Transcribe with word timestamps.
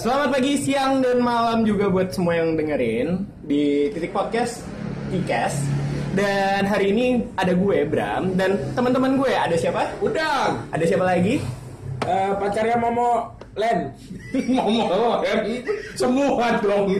Selamat 0.00 0.32
pagi, 0.32 0.56
siang, 0.56 1.04
dan 1.04 1.20
malam 1.20 1.60
juga 1.68 1.92
buat 1.92 2.08
semua 2.08 2.40
yang 2.40 2.56
dengerin 2.56 3.20
di 3.44 3.92
titik 3.92 4.16
podcast 4.16 4.64
Tikas. 5.12 5.60
Dan 6.16 6.64
hari 6.64 6.90
ini 6.90 7.06
ada 7.36 7.52
gue 7.52 7.84
Bram 7.84 8.32
dan 8.34 8.56
teman-teman 8.72 9.20
gue 9.20 9.30
ada 9.30 9.52
siapa? 9.54 9.92
Udang. 10.00 10.64
Ada 10.72 10.84
siapa 10.88 11.04
lagi? 11.04 11.38
Eh, 12.00 12.30
pacarnya 12.40 12.80
Momo 12.80 13.28
Len. 13.54 13.92
Momo 14.56 15.20
Len. 15.20 15.38
Semua 15.94 16.48
dong. 16.64 16.96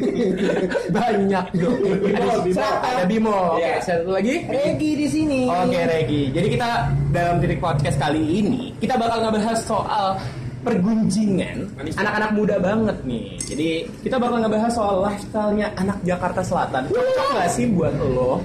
Banyak 0.93 1.47
dong. 1.57 1.79
Ada, 2.05 2.37
Bimo. 2.45 2.67
ada 2.85 3.05
Bimo. 3.09 3.39
Oke, 3.57 3.65
Iya. 3.65 3.75
satu 3.81 4.13
lagi. 4.13 4.45
Regi 4.45 4.91
di 5.01 5.07
sini. 5.09 5.41
Oke 5.49 5.81
Regi, 5.89 6.23
jadi 6.37 6.47
kita 6.53 6.71
dalam 7.11 7.41
titik 7.41 7.59
podcast 7.65 7.97
kali 7.97 8.23
ini 8.45 8.77
kita 8.77 8.95
bakal 9.01 9.25
ngebahas 9.25 9.59
soal 9.65 10.21
pergunjingan 10.61 11.69
anak-anak 11.97 12.31
muda 12.37 12.57
banget 12.61 12.97
nih. 13.09 13.37
Jadi 13.41 13.69
kita 14.05 14.21
bakal 14.21 14.45
ngebahas 14.45 14.73
soal 14.73 15.01
lifestyle-nya 15.05 15.73
anak 15.81 15.99
Jakarta 16.05 16.45
Selatan. 16.45 16.89
Cocok 16.93 17.29
gak 17.37 17.49
sih 17.49 17.67
buat 17.73 17.95
lo? 17.97 18.45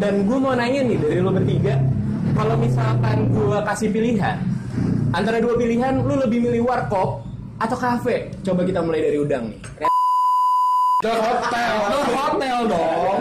Dan 0.00 0.24
gue 0.24 0.38
mau 0.40 0.56
nanya 0.56 0.80
nih 0.84 0.96
dari 0.96 1.20
lo 1.20 1.30
bertiga, 1.30 1.76
kalau 2.32 2.56
misalkan 2.56 3.28
gue 3.28 3.58
kasih 3.68 3.88
pilihan 3.92 4.36
antara 5.12 5.42
dua 5.42 5.58
pilihan, 5.58 6.00
lo 6.00 6.14
lebih 6.16 6.48
milih 6.48 6.64
warkop 6.64 7.20
atau 7.60 7.76
kafe? 7.76 8.32
Coba 8.40 8.64
kita 8.64 8.80
mulai 8.80 9.04
dari 9.04 9.18
udang 9.20 9.52
nih. 9.52 9.60
Ke 11.00 11.12
hotel. 11.16 11.74
Lo 11.88 11.98
hotel 12.12 12.58
dong. 12.68 13.20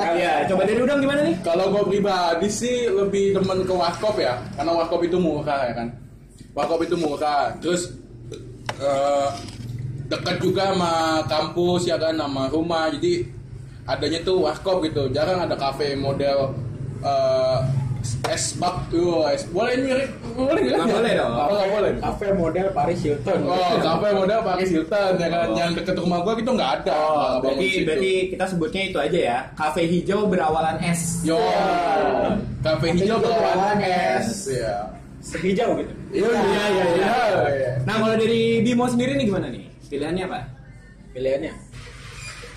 Iya, 0.00 0.48
coba 0.48 0.62
dari 0.64 0.80
udang 0.80 0.98
gimana 1.04 1.20
nih? 1.28 1.36
Kalau 1.44 1.68
gue 1.72 1.84
pribadi 1.92 2.48
sih 2.48 2.88
lebih 2.88 3.36
demen 3.36 3.68
ke 3.68 3.72
warkop 3.72 4.16
ya, 4.16 4.40
karena 4.56 4.72
warkop 4.72 5.00
itu 5.04 5.20
murah 5.20 5.68
ya 5.68 5.74
kan. 5.76 5.88
Warkop 6.56 6.82
itu 6.82 6.98
murah, 6.98 7.54
terus 7.62 7.94
eh, 8.82 9.30
dekat 10.10 10.42
juga 10.42 10.74
sama 10.74 11.22
kampus 11.30 11.86
ya 11.86 11.94
kan, 11.94 12.18
sama 12.18 12.50
rumah. 12.50 12.90
Jadi 12.90 13.22
adanya 13.86 14.18
tuh 14.26 14.42
warkop 14.42 14.82
gitu. 14.82 15.06
Jarang 15.14 15.46
ada 15.46 15.54
kafe 15.54 15.94
model 15.94 16.50
eh, 17.06 17.58
es 18.30 18.54
bak 18.58 18.90
tuh, 18.90 19.26
es 19.30 19.46
boleh 19.50 19.74
ini 19.74 19.90
boleh 20.34 20.60
nggak? 20.66 20.78
Nggak 20.78 20.88
boleh 20.98 21.12
dong. 21.18 21.32
Oh, 21.34 21.46
nggak 21.50 21.70
boleh. 21.74 21.92
Kafe 21.98 22.26
model 22.34 22.66
Paris 22.74 23.00
Hilton. 23.02 23.38
Oh, 23.46 23.74
kafe 23.78 24.08
model 24.14 24.40
Paris 24.42 24.70
Hilton 24.70 25.12
ya 25.18 25.28
kan, 25.28 25.46
yang 25.54 25.70
deket 25.74 25.94
rumah 25.98 26.18
gue 26.22 26.32
gitu 26.42 26.50
nggak 26.54 26.70
ada. 26.82 26.94
Oh, 26.94 27.30
berarti 27.42 27.68
situ. 27.68 27.86
berarti 27.86 28.12
kita 28.34 28.44
sebutnya 28.50 28.82
itu 28.86 28.98
aja 28.98 29.18
ya. 29.18 29.38
Kafe 29.58 29.82
hijau 29.86 30.26
berawalan 30.30 30.78
es. 30.82 31.22
Yo, 31.26 31.38
kafe 32.66 32.98
hijau 32.98 33.18
berawan 33.18 33.78
es, 33.82 34.46
ya. 34.46 34.90
Sehijau 35.18 35.74
gitu. 35.82 35.94
Iya, 36.08 36.28
iya, 36.32 36.64
iya, 36.72 36.84
iya. 37.52 37.72
Nah, 37.84 37.94
kalau 38.00 38.16
dari 38.16 38.64
Bimo 38.64 38.88
sendiri 38.88 39.12
nih 39.16 39.24
gimana 39.28 39.46
nih? 39.52 39.64
Pilihannya 39.92 40.24
apa? 40.24 40.40
Pilihannya. 41.12 41.52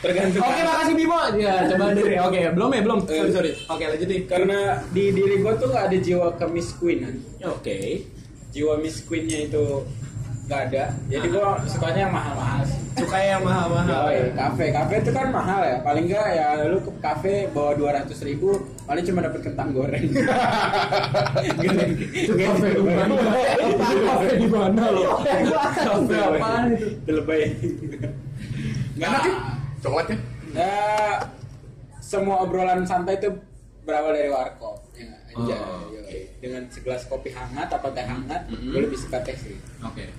Tergantung. 0.02 0.42
Oke, 0.42 0.62
makasih 0.66 0.96
Bimo. 0.98 1.20
Ya, 1.38 1.54
coba 1.70 1.86
dari 1.94 2.16
Oke, 2.28 2.40
belum 2.58 2.70
ya, 2.74 2.82
belum. 2.82 3.00
Eh. 3.06 3.18
Sorry, 3.22 3.32
sorry. 3.32 3.52
Oke, 3.70 3.84
lanjut 3.86 4.08
nih. 4.10 4.22
Karena 4.26 4.60
di 4.90 5.04
diri 5.14 5.36
gue 5.44 5.54
tuh 5.62 5.68
gak 5.70 5.84
ada 5.92 5.98
jiwa 6.00 6.28
kemiskuinan. 6.40 7.16
Oke. 7.46 8.08
Jiwa 8.52 8.74
miskinnya 8.80 9.48
itu 9.48 9.64
gak 10.52 10.62
ada. 10.68 10.84
Jadi 11.08 11.28
gue 11.32 11.44
sukanya 11.66 12.00
yang 12.04 12.14
mahal-mahal. 12.14 12.60
sih. 12.68 12.76
Suka 12.92 13.18
yang 13.18 13.40
mahal-mahal. 13.40 13.88
Yoi, 13.88 14.36
kafe, 14.36 14.66
kafe 14.70 14.94
itu 15.00 15.12
kan 15.12 15.32
mahal 15.32 15.64
ya. 15.64 15.80
Paling 15.80 16.12
enggak 16.12 16.28
ya 16.28 16.48
lu 16.68 16.78
ke 16.78 16.92
kafe 17.00 17.48
bawa 17.50 17.72
200 17.74 18.12
ribu, 18.28 18.60
paling 18.84 19.04
cuma 19.08 19.24
dapet 19.24 19.42
kentang 19.42 19.72
goreng. 19.72 20.04
Itu 22.12 22.34
kafe 22.36 22.68
di 22.70 22.84
mana? 22.84 23.14
Kafe 23.80 24.30
di 24.36 24.48
mana 24.48 24.84
lo? 24.92 25.24
Kafe 25.24 26.16
apaan 26.20 26.64
itu? 26.76 26.88
Lebay. 27.08 27.42
Enak 29.00 29.24
ya? 29.24 29.36
Coklatnya? 29.82 30.18
Ya, 30.52 30.76
semua 31.98 32.44
obrolan 32.44 32.84
santai 32.84 33.16
itu 33.16 33.32
berawal 33.82 34.12
dari 34.12 34.28
warkop. 34.28 34.84
Ya, 34.94 35.08
aja. 35.32 35.56
Oh, 35.58 35.88
yoi. 35.90 36.28
Dengan 36.38 36.68
segelas 36.68 37.08
kopi 37.08 37.32
hangat 37.32 37.72
atau 37.72 37.88
teh 37.90 38.04
hangat, 38.04 38.52
Mhm. 38.52 38.68
gue 38.68 38.82
lebih 38.84 39.00
suka 39.00 39.24
teh 39.24 39.34
sih. 39.34 39.56
Oke. 39.82 40.12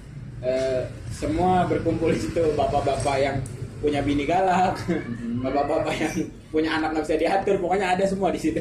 Eh, 0.43 0.83
semua 1.09 1.63
berkumpul 1.65 2.11
di 2.11 2.21
situ 2.21 2.43
bapak-bapak 2.53 3.17
yang 3.17 3.37
punya 3.79 4.03
bini 4.03 4.23
galak, 4.25 4.75
Mhm. 4.91 5.39
bapak-bapak 5.41 5.95
yang 5.97 6.15
punya 6.51 6.71
anak 6.73 6.89
nggak 6.93 7.05
bisa 7.05 7.17
diatur, 7.17 7.55
pokoknya 7.59 7.95
ada 7.95 8.05
semua 8.05 8.29
di 8.29 8.39
situ. 8.39 8.59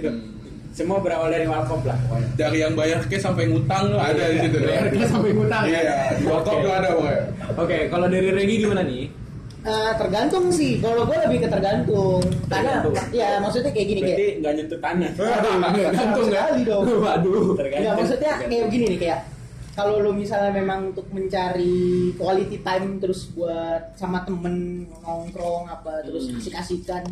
Semua 0.72 0.98
berawal 0.98 1.28
dari 1.28 1.44
warkop 1.44 1.84
lah 1.84 1.98
pokoknya. 2.00 2.30
Dari 2.38 2.58
yang 2.60 2.74
bayar 2.74 3.02
ke 3.04 3.18
sampai 3.18 3.44
ngutang 3.46 3.92
tuh 3.92 4.00
ada 4.00 4.24
di 4.24 4.40
situ. 4.40 4.58
Bayar 4.62 4.88
ke 4.88 5.04
sampai 5.04 5.32
ngutang 5.34 5.64
ya? 5.66 5.80
Iya, 5.80 5.96
di 6.16 6.24
warkop 6.24 6.54
Oke. 6.54 6.64
tuh 6.64 6.72
ada 6.72 6.90
pokoknya. 6.92 7.24
Oke, 7.58 7.78
kalau 7.90 8.08
dari 8.08 8.30
Regi 8.30 8.56
gimana 8.58 8.82
nih? 8.82 9.04
Eh, 9.62 9.92
tergantung 9.94 10.46
sih. 10.50 10.82
Kalau 10.82 11.06
gue 11.06 11.18
lebih 11.20 11.38
ke 11.44 11.50
tergantung. 11.50 12.18
Karena 12.48 12.82
Tergantung. 12.82 12.94
ya 13.14 13.38
maksudnya 13.38 13.70
kayak 13.70 13.88
gini 13.88 14.02
Berarti 14.02 14.18
kayak. 14.18 14.34
nggak 14.42 14.54
nyentuh 14.58 14.80
tanah. 14.82 15.12
Gantung 15.92 16.26
ya? 16.26 16.42
sekali 16.42 16.62
dong. 16.66 16.84
Waduh. 16.98 17.46
Enggak 17.62 17.94
maksudnya 17.94 18.32
kayak 18.42 18.64
begini 18.70 18.86
nih 18.90 19.00
kayak 19.02 19.20
kalau 19.72 20.04
lu 20.04 20.12
misalnya 20.12 20.52
memang 20.52 20.92
untuk 20.92 21.08
mencari 21.16 22.12
quality 22.20 22.60
time 22.60 23.00
terus 23.00 23.32
buat 23.32 23.96
sama 23.96 24.24
temen 24.28 24.88
nongkrong 25.00 25.72
apa 25.72 26.04
terus 26.04 26.28
Hmm. 26.28 26.40
asik-asikan 26.40 27.04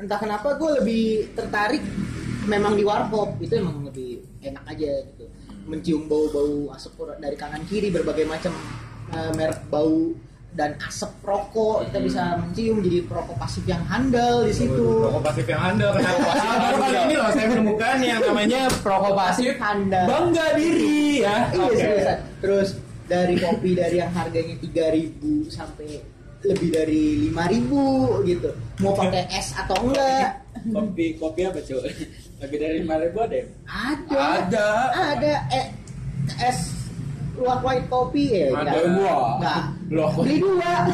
entah 0.00 0.18
kenapa 0.18 0.56
gue 0.56 0.70
lebih 0.82 1.04
tertarik 1.36 1.84
memang 2.48 2.74
di 2.74 2.82
warkop 2.82 3.36
itu 3.38 3.52
emang 3.60 3.84
lebih 3.84 4.24
enak 4.42 4.64
aja 4.64 4.90
gitu 5.12 5.24
mencium 5.68 6.08
bau-bau 6.08 6.72
asap 6.74 7.14
dari 7.20 7.36
kanan 7.36 7.62
kiri 7.68 7.92
berbagai 7.94 8.26
macam 8.26 8.50
eh, 9.12 9.30
merek 9.36 9.68
bau 9.70 10.10
dan 10.50 10.74
asap 10.82 11.14
rokok 11.22 11.86
kita 11.86 11.98
bisa 12.02 12.22
mencium 12.42 12.82
jadi 12.82 13.06
perokok 13.06 13.38
pasif 13.38 13.62
yang 13.70 13.86
handal 13.86 14.42
di 14.42 14.50
situ 14.50 14.82
Perokok 14.82 15.22
pasif 15.22 15.46
yang 15.46 15.62
handal? 15.62 15.94
Baru 15.94 16.76
kali 16.82 16.98
ini 17.06 17.14
loh 17.14 17.30
saya 17.30 17.46
menemukan 17.46 17.96
yang 18.02 18.18
namanya 18.18 18.60
perokok 18.82 19.14
pasif 19.14 19.54
handal 19.62 20.06
bangga 20.10 20.46
diri 20.58 21.22
ya. 21.22 21.36
Iya 21.54 21.62
Oke. 21.62 21.76
seriusan. 21.78 22.18
Terus 22.42 22.68
dari 23.06 23.34
kopi 23.38 23.70
dari 23.78 23.96
yang 24.02 24.10
harganya 24.10 24.54
3000 24.58 25.54
sampai 25.54 25.88
lebih 26.40 26.68
dari 26.72 27.30
5000 27.30 28.26
gitu. 28.26 28.50
Mau 28.82 28.92
pakai 28.96 29.24
es 29.30 29.54
atau 29.54 29.76
enggak? 29.86 30.40
kopi 30.60 31.16
kopi 31.16 31.40
apa 31.46 31.62
cuy? 31.62 31.94
Lebih 32.42 32.58
dari 32.58 32.74
lima 32.82 32.98
ribu 32.98 33.22
ada 33.22 33.36
ya? 33.38 33.46
Ada. 33.70 34.18
Ada. 34.18 34.68
Ada 35.14 35.32
eh 35.54 35.66
es 36.42 36.74
luwak 37.38 37.62
white 37.62 37.86
kopi 37.86 38.24
ya. 38.34 38.50
Ada. 38.50 38.70
enggak. 38.82 39.79
Loh. 39.90 40.14
Beli 40.22 40.38
dua. 40.38 40.86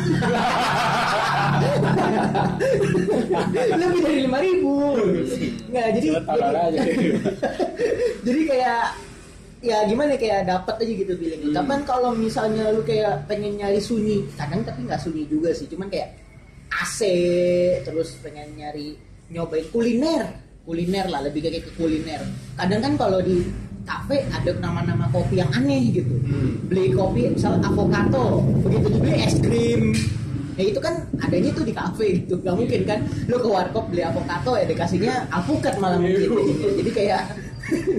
lebih 3.77 4.01
dari 4.01 4.25
5000 4.25 5.69
Enggak, 5.69 5.89
jadi 6.01 6.09
Taruh 6.25 6.57
aja. 6.57 6.81
jadi 8.27 8.41
kayak 8.49 8.83
ya 9.61 9.85
gimana 9.85 10.17
ya, 10.17 10.21
kayak 10.21 10.49
dapat 10.49 10.75
aja 10.81 10.93
gitu 10.97 11.13
feelingnya. 11.13 11.49
Hmm. 11.53 11.57
Cuman 11.61 11.81
kalau 11.85 12.17
misalnya 12.17 12.73
lu 12.73 12.81
kayak 12.89 13.29
pengen 13.29 13.61
nyari 13.61 13.81
sunyi, 13.81 14.25
kadang 14.41 14.65
tapi 14.65 14.89
nggak 14.89 15.01
sunyi 15.05 15.29
juga 15.29 15.53
sih. 15.53 15.69
Cuman 15.69 15.93
kayak 15.93 16.17
AC 16.73 16.99
terus 17.85 18.17
pengen 18.25 18.49
nyari 18.57 18.97
nyobain 19.29 19.69
kuliner, 19.69 20.41
kuliner 20.65 21.05
lah 21.13 21.21
lebih 21.21 21.45
kayak 21.45 21.69
ke 21.69 21.73
kuliner. 21.77 22.25
Kadang 22.57 22.81
kan 22.81 22.97
kalau 22.97 23.21
di 23.21 23.45
kafe 23.87 24.27
ada 24.29 24.51
nama-nama 24.59 25.07
kopi 25.15 25.39
yang 25.39 25.51
aneh 25.55 25.95
gitu. 25.95 26.19
Hmm. 26.27 26.67
Beli 26.67 26.93
kopi 26.93 27.33
misal 27.33 27.63
avocado, 27.63 28.43
begitu 28.67 28.87
juga 28.91 28.99
beli 29.07 29.17
es 29.23 29.37
krim. 29.39 29.83
Ya 30.57 30.65
itu 30.73 30.81
kan 30.81 31.07
adanya 31.23 31.53
tuh 31.55 31.65
di 31.65 31.73
kafe 31.73 32.07
gitu. 32.25 32.41
Gak 32.43 32.57
mungkin 32.59 32.81
kan 32.83 32.99
lu 33.31 33.37
ke 33.39 33.49
warkop 33.49 33.89
beli 33.89 34.03
avocado 34.03 34.59
ya 34.59 34.67
dikasihnya 34.67 35.31
alpukat 35.31 35.79
malah 35.79 36.03
mungkin. 36.03 36.31
Jadi 36.83 36.93
kayak 36.93 37.23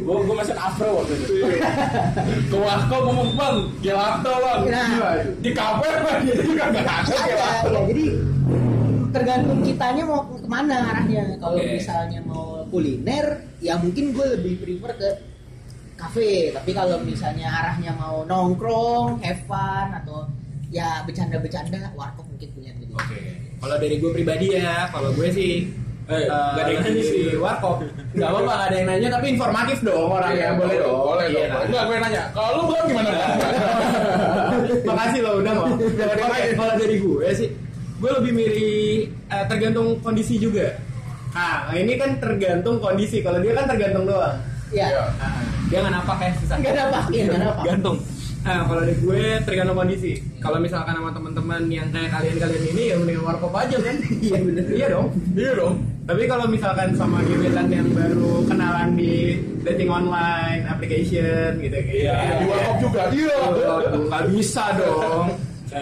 Gue 0.08 0.24
gue 0.24 0.32
mesen 0.32 0.56
afro 0.56 1.04
waktu 1.04 1.20
itu. 1.28 1.44
Ke 2.48 2.56
warkop 2.56 3.02
ngomong 3.04 3.36
bang, 3.36 3.58
gelato 3.84 4.32
bang. 4.40 4.62
Nah. 4.72 5.20
Di 5.44 5.52
kafe 5.52 5.92
bang, 5.92 6.20
juga 6.24 6.64
nggak 6.72 6.88
ada 6.88 7.18
ya 7.28 7.52
jadi 7.68 8.06
tergantung 9.12 9.60
kitanya 9.64 10.04
mau 10.06 10.22
ke 10.30 10.48
mana 10.48 10.94
arahnya 10.94 11.40
kalau 11.42 11.58
Oke. 11.58 11.80
misalnya 11.80 12.20
mau 12.28 12.62
kuliner 12.70 13.26
ya 13.64 13.80
mungkin 13.80 14.14
gue 14.14 14.26
lebih 14.38 14.54
prefer 14.62 14.92
ke 15.00 15.10
kafe 15.98 16.54
tapi 16.54 16.72
kalau 16.72 17.02
misalnya 17.02 17.50
arahnya 17.50 17.92
mau 17.98 18.22
nongkrong 18.24 19.18
have 19.26 19.42
fun 19.50 19.90
atau 19.92 20.30
ya 20.70 21.02
bercanda-bercanda 21.04 21.92
warkop 21.98 22.30
mungkin 22.30 22.50
punya 22.54 22.72
gitu 22.78 22.94
Oke. 22.94 23.20
Kalau 23.58 23.76
dari 23.82 23.98
gue 23.98 24.12
pribadi 24.14 24.54
ya, 24.54 24.86
kalau 24.94 25.10
gue 25.18 25.30
sih 25.34 25.66
Eh, 26.08 26.24
eh, 26.24 26.24
nggak 26.24 26.64
ada 26.64 26.72
yang 26.72 26.84
nanya 26.88 27.04
sih. 27.04 27.36
warkop. 27.44 27.84
Gak 28.16 28.30
apa-apa, 28.32 28.48
gak 28.48 28.68
ada 28.72 28.76
yang 28.80 28.88
nanya, 28.88 29.08
tapi 29.12 29.26
informatif 29.36 29.78
dong 29.84 30.08
orangnya. 30.08 30.40
Iya, 30.40 30.50
boleh 30.56 30.76
dong. 30.80 31.00
Boleh 31.04 31.26
Iya, 31.28 31.44
dong. 31.52 31.64
Enggak, 31.68 31.84
gue 31.84 31.98
nanya. 32.00 32.24
Kalau 32.32 32.50
lu 32.56 32.64
belum 32.72 32.84
gimana? 32.88 33.10
Bang? 33.12 33.32
Makasih 34.88 35.20
loh 35.20 35.34
udah 35.44 35.52
mau. 35.52 35.68
Kalau 36.56 36.74
dari 36.80 36.96
gue 37.04 37.28
sih, 37.36 37.50
gue 38.00 38.12
lebih 38.24 38.32
milih 38.32 38.72
eh, 39.28 39.46
tergantung 39.52 40.00
kondisi 40.00 40.40
juga. 40.40 40.80
Nah, 41.36 41.76
ini 41.76 42.00
kan 42.00 42.16
tergantung 42.24 42.80
kondisi. 42.80 43.20
Kalau 43.20 43.44
dia 43.44 43.52
kan 43.52 43.68
tergantung 43.68 44.08
doang. 44.08 44.40
ya 44.72 44.88
Iya. 44.88 45.04
Nah, 45.20 45.37
dia 45.68 45.78
nggak 45.84 45.94
napak 46.00 46.16
kayak 46.20 46.34
susah. 46.40 46.56
nggak 46.60 46.76
dapat 46.76 47.04
ya 47.12 47.24
nggak 47.28 47.42
dapat 47.44 47.66
Gantung. 47.68 47.98
Nah, 48.48 48.64
kalau 48.64 48.80
dari 48.80 48.96
gue 49.04 49.24
tergantung 49.44 49.76
kondisi. 49.76 50.14
Kalau 50.40 50.58
misalkan 50.64 50.96
sama 50.96 51.12
teman-teman 51.12 51.68
yang 51.68 51.92
kayak 51.92 52.16
kalian-kalian 52.16 52.64
ini 52.72 52.84
ya 52.88 52.96
mending 52.96 53.20
warkop 53.20 53.52
aja 53.52 53.76
kan. 53.76 54.00
Iya 54.24 54.40
bener. 54.40 54.64
Iya 54.72 54.88
dong. 54.88 55.08
Iya 55.36 55.52
dong. 55.60 55.76
Tapi 56.08 56.24
kalau 56.32 56.46
misalkan 56.48 56.96
sama 56.96 57.20
gebetan 57.28 57.68
yang 57.68 57.92
baru 57.92 58.48
kenalan 58.48 58.96
di 58.96 59.36
dating 59.68 59.92
online, 59.92 60.64
application 60.64 61.60
gitu 61.60 61.76
gitu. 61.76 62.08
Iya, 62.08 62.40
di 62.40 62.46
warkop 62.48 62.78
juga. 62.80 63.02
Iya. 63.12 63.38
Nggak 64.08 64.24
bisa 64.32 64.64
dong. 64.80 65.28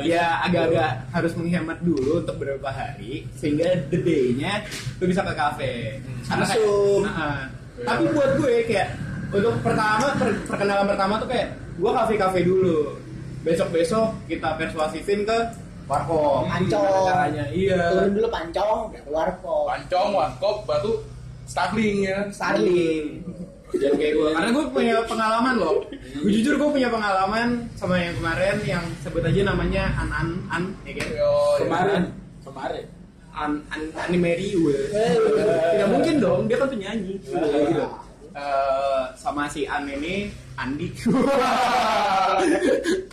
Ya 0.02 0.42
agak-agak 0.50 0.92
harus 1.14 1.38
menghemat 1.38 1.78
dulu 1.86 2.26
untuk 2.26 2.42
beberapa 2.42 2.74
hari 2.74 3.30
sehingga 3.38 3.78
the 3.94 4.02
day-nya 4.02 4.66
lu 4.98 5.06
bisa 5.06 5.22
ke 5.22 5.38
kafe. 5.38 6.02
Karena 6.26 6.46
kayak, 6.50 6.66
Masuk. 6.66 7.02
Nah, 7.06 7.40
tapi 7.86 8.04
buat 8.10 8.32
gue 8.42 8.56
kayak 8.66 8.90
untuk 9.36 9.56
pertama 9.62 10.08
per- 10.16 10.42
perkenalan 10.48 10.86
pertama 10.88 11.14
tuh 11.20 11.28
kayak 11.28 11.48
gue 11.76 11.92
kafe-kafe 11.92 12.40
dulu. 12.44 12.80
Besok-besok 13.46 14.08
kita 14.26 14.58
persuasifin 14.58 15.22
ke 15.22 15.38
warkop. 15.86 16.50
Pancong. 16.50 16.82
Gimana 16.82 17.10
caranya? 17.14 17.46
Iya. 17.54 17.82
Turun 17.94 18.12
dulu 18.18 18.28
pancong, 18.34 18.80
ke 18.90 19.00
warkop. 19.12 19.66
Pancong, 19.70 20.10
warkop, 20.16 20.56
baru 20.66 20.94
Starling 21.46 21.98
ya. 22.02 22.26
Starling. 22.34 23.22
Jangan 23.76 23.98
kayak 24.02 24.14
gue. 24.18 24.30
Karena 24.34 24.50
gue 24.50 24.66
punya 24.74 24.96
pengalaman 25.06 25.54
loh. 25.62 25.76
Gue 25.94 26.32
jujur 26.32 26.58
gue 26.58 26.70
punya 26.74 26.90
pengalaman 26.90 27.70
sama 27.78 28.02
yang 28.02 28.18
kemarin 28.18 28.56
yang 28.66 28.84
sebut 29.06 29.22
aja 29.22 29.42
namanya 29.46 29.84
An 29.94 30.10
An 30.10 30.28
An 30.50 30.64
ya 30.88 30.94
kan? 30.98 31.10
Kemarin, 31.62 32.04
kemarin. 32.42 32.86
An 33.36 33.52
An 33.70 33.82
Animeri 34.10 34.58
gue. 34.58 34.80
Tidak 34.90 35.90
mungkin 35.92 36.16
dong, 36.18 36.40
dia 36.50 36.58
kan 36.58 36.70
penyanyi. 36.72 37.14
Gitu. 37.22 37.86
Eh, 38.36 39.04
sama 39.16 39.48
si 39.48 39.64
An 39.64 39.88
ini 39.88 40.28
Andi. 40.56 40.88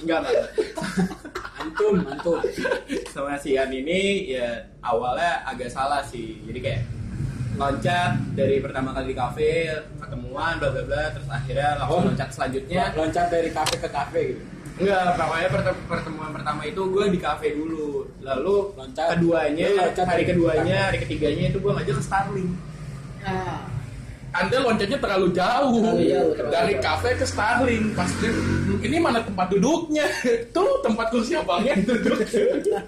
Enggak 0.02 0.18
enggak. 0.20 0.46
Antum, 1.54 1.94
antum. 2.02 2.38
Sama 3.06 3.38
si 3.38 3.54
An 3.54 3.70
ini 3.70 4.26
ya 4.28 4.58
awalnya 4.80 5.46
agak 5.46 5.68
salah 5.68 6.02
sih. 6.02 6.42
Jadi 6.42 6.58
kayak 6.58 6.80
loncat 7.54 8.10
dari 8.34 8.58
pertama 8.58 8.90
kali 8.90 9.08
di 9.08 9.14
kafe 9.14 9.68
ketemuan 10.00 10.56
bla 10.56 10.68
bla 10.70 10.82
bla 10.82 11.02
terus 11.12 11.28
akhirnya 11.28 11.76
langsung 11.76 12.00
Oh. 12.00 12.04
loncat 12.08 12.28
selanjutnya 12.32 12.80
Loncat 12.92 13.26
dari 13.28 13.48
kafe 13.48 13.74
ke 13.78 13.88
kafe 13.88 14.20
gitu. 14.32 14.42
Enggak, 14.72 15.04
pokoknya 15.14 15.48
perte- 15.52 15.84
pertemuan 15.86 16.30
pertama 16.32 16.60
itu 16.64 16.80
gue 16.82 17.04
di 17.06 17.18
kafe 17.20 17.46
dulu. 17.52 18.08
Lalu 18.18 18.54
Loncat. 18.74 19.06
keduanya, 19.14 19.64
Lu 19.68 19.76
loncat 19.78 20.06
hari 20.08 20.22
keduanya, 20.24 20.76
hari 20.88 20.98
ketiganya 20.98 21.44
itu 21.46 21.58
gue 21.60 21.70
ngajak 21.70 21.94
ke 21.94 22.02
Starling. 22.02 22.50
Nah, 23.22 23.56
Anda 24.32 24.56
loncatnya 24.64 24.98
terlalu 24.98 25.28
jauh. 25.36 25.76
Terlalu 25.84 26.04
jauh, 26.08 26.30
terlalu 26.32 26.52
Dari 26.56 26.74
jauh. 26.76 26.84
kafe 26.84 27.10
ke 27.20 27.26
Starling. 27.28 27.84
Pasti 27.92 28.28
ini 28.80 28.96
mana 28.96 29.20
tempat 29.20 29.46
duduknya? 29.52 30.08
Tuh 30.56 30.80
tempat 30.80 31.12
kursi 31.12 31.36
abangnya 31.36 31.76
duduk. 31.84 32.16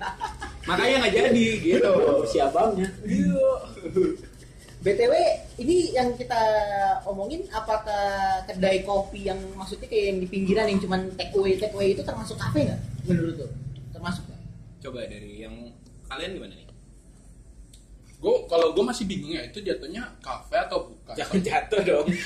Makanya 0.68 1.04
nggak 1.04 1.14
jadi 1.14 1.46
gitu. 1.60 1.92
Si 2.24 2.40
abangnya. 2.40 2.88
Iya. 3.04 3.48
BTW 4.84 5.12
ini 5.64 5.96
yang 5.96 6.12
kita 6.12 6.36
omongin 7.08 7.40
apakah 7.48 8.44
kedai 8.44 8.84
kopi 8.84 9.32
yang 9.32 9.40
maksudnya 9.56 9.88
kayak 9.88 10.12
yang 10.12 10.18
di 10.20 10.28
pinggiran 10.28 10.68
yang 10.68 10.76
cuman 10.76 11.08
take 11.16 11.32
away 11.32 11.56
take 11.56 11.72
away 11.72 11.96
itu 11.96 12.04
termasuk 12.04 12.36
kafe 12.36 12.68
nggak 12.68 12.80
menurut 13.08 13.36
lo? 13.40 13.48
Termasuk 13.96 14.28
nggak? 14.28 14.40
Coba 14.84 15.08
dari 15.08 15.40
yang 15.40 15.72
kalian 16.04 16.36
gimana 16.36 16.52
nih? 16.52 16.63
Gue 18.24 18.36
kalau 18.48 18.72
gue 18.72 18.80
masih 18.80 19.04
bingung 19.04 19.36
ya 19.36 19.44
itu 19.44 19.60
jatuhnya 19.60 20.00
kafe 20.24 20.56
atau 20.56 20.88
bukan? 20.88 21.12
Jangan 21.12 21.40
jatuh 21.44 21.80
dong. 21.84 22.08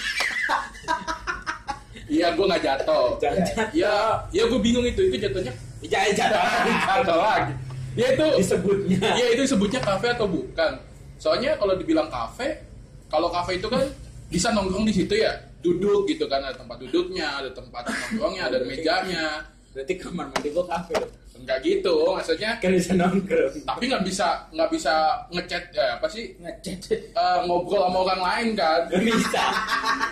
Iya 2.08 2.32
gue 2.32 2.40
nggak 2.40 2.64
jatuh. 2.64 3.20
Jangan 3.20 3.40
jatuh. 3.44 3.68
Ya, 3.76 4.16
ya 4.32 4.48
gue 4.48 4.60
bingung 4.64 4.80
itu 4.80 5.12
itu 5.12 5.20
jatuhnya. 5.20 5.52
Jangan 5.84 6.12
jatuh. 6.16 6.40
Jatuh 6.88 7.18
lagi. 7.20 7.52
Ya 8.00 8.06
itu. 8.16 8.26
Disebutnya. 8.40 9.00
Ya 9.12 9.26
itu 9.28 9.40
disebutnya 9.44 9.80
kafe 9.84 10.16
atau 10.16 10.24
bukan? 10.24 10.72
Soalnya 11.20 11.60
kalau 11.60 11.76
dibilang 11.76 12.08
kafe, 12.08 12.64
kalau 13.12 13.28
kafe 13.28 13.60
itu 13.60 13.68
kan 13.68 13.84
bisa 14.32 14.48
nongkrong 14.56 14.88
di 14.88 14.94
situ 14.96 15.20
ya, 15.20 15.36
duduk 15.60 16.08
gitu 16.08 16.24
kan 16.32 16.40
ada 16.40 16.56
tempat 16.56 16.80
duduknya, 16.80 17.44
ada 17.44 17.50
tempat 17.52 17.84
nongkrongnya, 17.84 18.42
ada 18.48 18.58
mejanya. 18.64 19.44
Berarti 19.76 19.94
kamar 20.00 20.32
mandi 20.32 20.48
gua 20.48 20.64
kafe. 20.64 20.96
Enggak 21.38 21.58
gitu, 21.62 21.94
maksudnya. 22.10 22.50
Kan 22.58 22.70
bisa 22.72 22.92
nongkrong. 22.92 23.54
Tapi 23.64 23.84
nggak 23.86 24.04
bisa 24.04 24.26
nggak 24.50 24.68
bisa 24.68 24.94
ngechat 25.30 25.62
ya 25.70 25.96
apa 25.96 26.06
sih 26.06 26.24
Ngechat. 26.36 26.80
eh, 26.92 27.38
ngobrol 27.44 27.82
sama 27.82 27.98
orang 28.02 28.20
lain 28.20 28.48
kan? 28.52 28.80
Gak 28.88 29.02
bisa. 29.02 29.44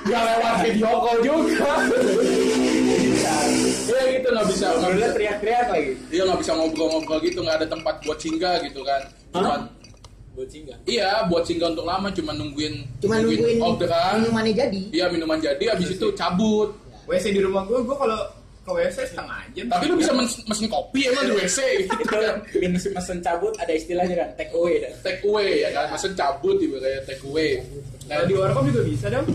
Nggak 0.02 0.22
lewat 0.24 0.54
video 0.62 0.90
call 0.96 1.18
juga. 1.20 1.70
Bisa. 2.96 3.32
Iya 3.86 4.02
gitu 4.12 4.28
nggak 4.28 4.46
bisa 4.48 4.66
nggak 4.72 4.92
bisa. 4.92 5.06
teriak-teriak 5.12 5.66
lagi. 5.68 5.92
Iya 6.08 6.22
nggak 6.24 6.40
bisa 6.40 6.52
ngobrol-ngobrol 6.54 7.18
gitu, 7.20 7.38
nggak 7.40 7.56
ada 7.56 7.68
tempat 7.68 7.94
buat 8.02 8.18
singgah 8.18 8.56
gitu 8.60 8.80
kan. 8.82 9.02
Cuman 9.32 9.60
Buat 10.32 10.52
singgah. 10.52 10.76
iya 10.84 11.24
buat 11.26 11.42
singgah 11.42 11.72
untuk 11.72 11.84
lama 11.84 12.12
cuma 12.12 12.28
nungguin 12.30 12.84
Cuma 13.00 13.16
nungguin 13.16 13.56
orderan. 13.56 14.20
minumannya 14.20 14.52
jadi. 14.54 14.80
Iya 14.92 15.06
minuman 15.08 15.38
jadi 15.38 15.64
habis 15.66 15.88
itu 15.90 16.12
cabut. 16.12 16.76
WC 17.06 17.30
di 17.30 17.38
rumah 17.38 17.62
gue, 17.64 17.78
gue 17.80 17.96
kalau 17.96 18.18
ke 18.66 18.72
WC 18.74 18.98
setengah 19.06 19.40
jam. 19.54 19.70
Tapi 19.70 19.84
lu 19.86 19.94
bisa 19.94 20.10
mes- 20.10 20.42
mesen 20.42 20.66
kopi 20.66 21.06
emang 21.06 21.22
di 21.24 21.34
WC 21.38 21.58
gitu 21.86 21.94
Itu 22.02 22.16
kan. 22.18 22.36
minus 22.58 22.84
mesen 22.90 23.18
cabut 23.22 23.54
ada 23.56 23.70
istilahnya 23.70 24.14
kan 24.18 24.28
take 24.34 24.50
away 24.50 24.82
dah. 24.82 24.90
Take 25.06 25.22
away 25.22 25.62
ya 25.62 25.70
kan, 25.70 25.86
mesen 25.88 26.12
cabut 26.12 26.58
gitu 26.58 26.74
kayak 26.76 27.06
take 27.06 27.22
away. 27.22 27.62
Kalau 28.04 28.24
di 28.26 28.34
warkop 28.34 28.62
juga 28.66 28.82
bisa 28.82 29.06
dong. 29.06 29.26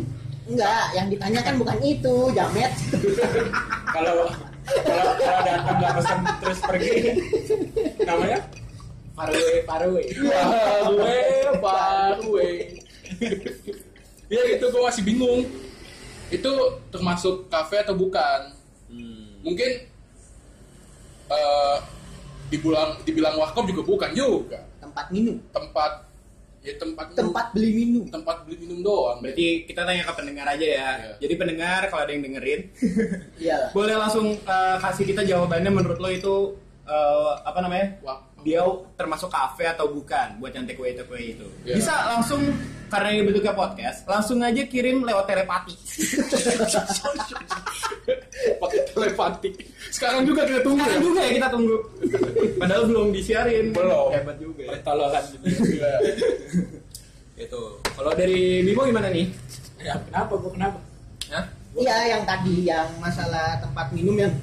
Enggak, 0.52 0.86
yang 0.92 1.08
ditanyakan 1.08 1.54
bukan 1.56 1.78
itu, 1.80 2.16
jamet. 2.36 2.72
Kalau 3.96 4.28
kalau 4.62 5.04
kalau 5.18 5.42
datang 5.44 5.76
nggak 5.76 5.94
pesen 6.00 6.20
terus 6.38 6.60
pergi 6.62 6.96
namanya 8.06 8.40
faraway 9.12 9.58
faraway. 9.66 10.06
Parwe, 10.16 11.20
parwe. 11.60 12.50
Ya 14.32 14.42
gitu 14.48 14.66
gue 14.66 14.82
masih 14.82 15.04
bingung. 15.04 15.44
Itu 16.32 16.52
termasuk 16.88 17.52
kafe 17.52 17.84
atau 17.84 17.92
bukan? 17.92 18.56
Mungkin 19.42 19.72
eh 21.32 21.78
dibilang 22.52 23.00
dibilang 23.02 23.36
warkop 23.36 23.66
juga 23.66 23.82
bukan 23.82 24.10
juga. 24.12 24.60
Tempat 24.78 25.06
minum, 25.10 25.40
Tempat 25.50 25.92
ya 26.62 26.78
tempat 26.78 27.10
minum- 27.10 27.20
tempat 27.26 27.46
beli 27.56 27.70
minum. 27.74 28.04
tempat 28.06 28.36
beli 28.46 28.56
minum 28.60 28.80
doang. 28.84 29.18
Berarti 29.18 29.66
kita 29.66 29.82
tanya 29.82 30.04
ke 30.04 30.14
pendengar 30.14 30.46
aja 30.46 30.68
ya. 30.68 30.88
Iya. 30.94 31.12
Jadi 31.20 31.34
pendengar 31.36 31.80
kalau 31.88 32.04
ada 32.04 32.12
yang 32.12 32.22
dengerin, 32.22 32.60
boleh 33.76 33.96
langsung 33.96 34.36
eh, 34.36 34.76
kasih 34.78 35.04
kita 35.08 35.24
jawabannya 35.24 35.72
menurut 35.72 35.98
lo 35.98 36.08
itu 36.08 36.36
eh, 36.84 37.32
apa 37.42 37.60
namanya? 37.62 37.88
Wah. 38.04 38.20
Dia 38.42 38.66
termasuk 38.98 39.30
kafe 39.30 39.70
atau 39.70 39.86
bukan 39.88 40.42
buat 40.42 40.50
yang 40.50 40.66
take 40.66 40.76
away 40.76 40.92
take 40.92 41.08
away 41.08 41.32
itu. 41.34 41.46
Iya. 41.64 41.78
Bisa 41.78 41.94
langsung 42.10 42.42
karena 42.90 43.08
ini 43.16 43.22
bentuknya 43.24 43.54
podcast, 43.54 44.04
langsung 44.04 44.42
aja 44.42 44.66
kirim 44.66 45.02
lewat 45.02 45.24
telepati. 45.24 45.74
pakai 48.60 48.80
telepatik. 48.92 49.54
Sekarang 49.92 50.22
juga 50.26 50.42
kita 50.48 50.62
tunggu 50.62 50.82
ya. 50.82 50.86
Sekarang 50.88 51.04
juga 51.06 51.20
ya 51.22 51.32
kita 51.38 51.50
tunggu. 51.52 51.78
Padahal 52.58 52.84
belum 52.90 53.08
disiarin. 53.14 53.66
Belum. 53.74 54.10
Hebat 54.14 54.38
juga. 54.40 54.62
ya. 54.64 54.70
Pertolongan 54.78 55.24
Iya. 55.46 55.92
Gitu. 57.38 57.62
Kalau 57.98 58.12
dari 58.14 58.62
Bimo 58.62 58.82
gimana 58.86 59.10
nih? 59.10 59.26
Ya 59.82 59.98
kenapa 59.98 60.34
gua 60.38 60.52
kenapa? 60.54 60.80
Hah? 61.34 61.46
Iya, 61.72 61.98
yang 62.18 62.24
tadi 62.28 62.56
yang 62.68 62.88
masalah 63.00 63.58
tempat 63.64 63.90
minum 63.96 64.14
yang 64.20 64.34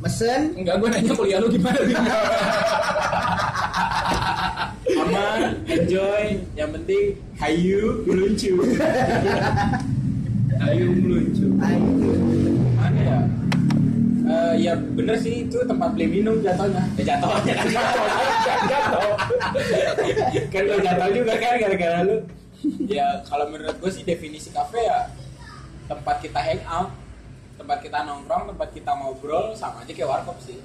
mesen 0.00 0.56
Enggak, 0.56 0.80
gue 0.80 0.88
nanya 0.88 1.12
kuliah 1.12 1.38
lu 1.38 1.52
gimana? 1.52 1.76
Aman, 4.96 5.40
enjoy, 5.68 6.40
yang 6.56 6.72
penting 6.72 7.20
hayu, 7.36 8.00
meluncur. 8.08 8.64
Ayo 10.60 10.86
meluncur. 10.92 11.50
Ayo. 11.64 11.89
Ya? 14.70 14.76
Bener 14.78 15.16
sih 15.18 15.34
itu 15.44 15.58
tempat 15.66 15.88
beli 15.92 16.06
minum 16.08 16.38
jatuhnya. 16.38 16.82
Ya 16.94 17.04
jatuhnya 17.14 17.54
kan 17.58 17.66
jatuh. 17.70 19.12
kan 20.50 20.62
lo 20.66 20.76
jatuh 20.78 21.08
juga 21.10 21.32
kan 21.36 21.54
gara-gara 21.58 21.98
lu. 22.06 22.16
Ya 22.86 23.24
kalau 23.24 23.48
menurut 23.48 23.76
gue 23.80 23.90
sih 23.90 24.04
definisi 24.04 24.52
kafe 24.52 24.84
ya 24.84 25.08
tempat 25.88 26.22
kita 26.22 26.38
hang 26.38 26.62
out, 26.68 26.92
tempat 27.56 27.82
kita 27.82 28.04
nongkrong, 28.04 28.54
tempat 28.54 28.68
kita 28.70 28.90
ngobrol 28.94 29.56
sama 29.56 29.82
aja 29.82 29.90
kayak 29.90 30.06
warkop 30.06 30.38
sih. 30.38 30.60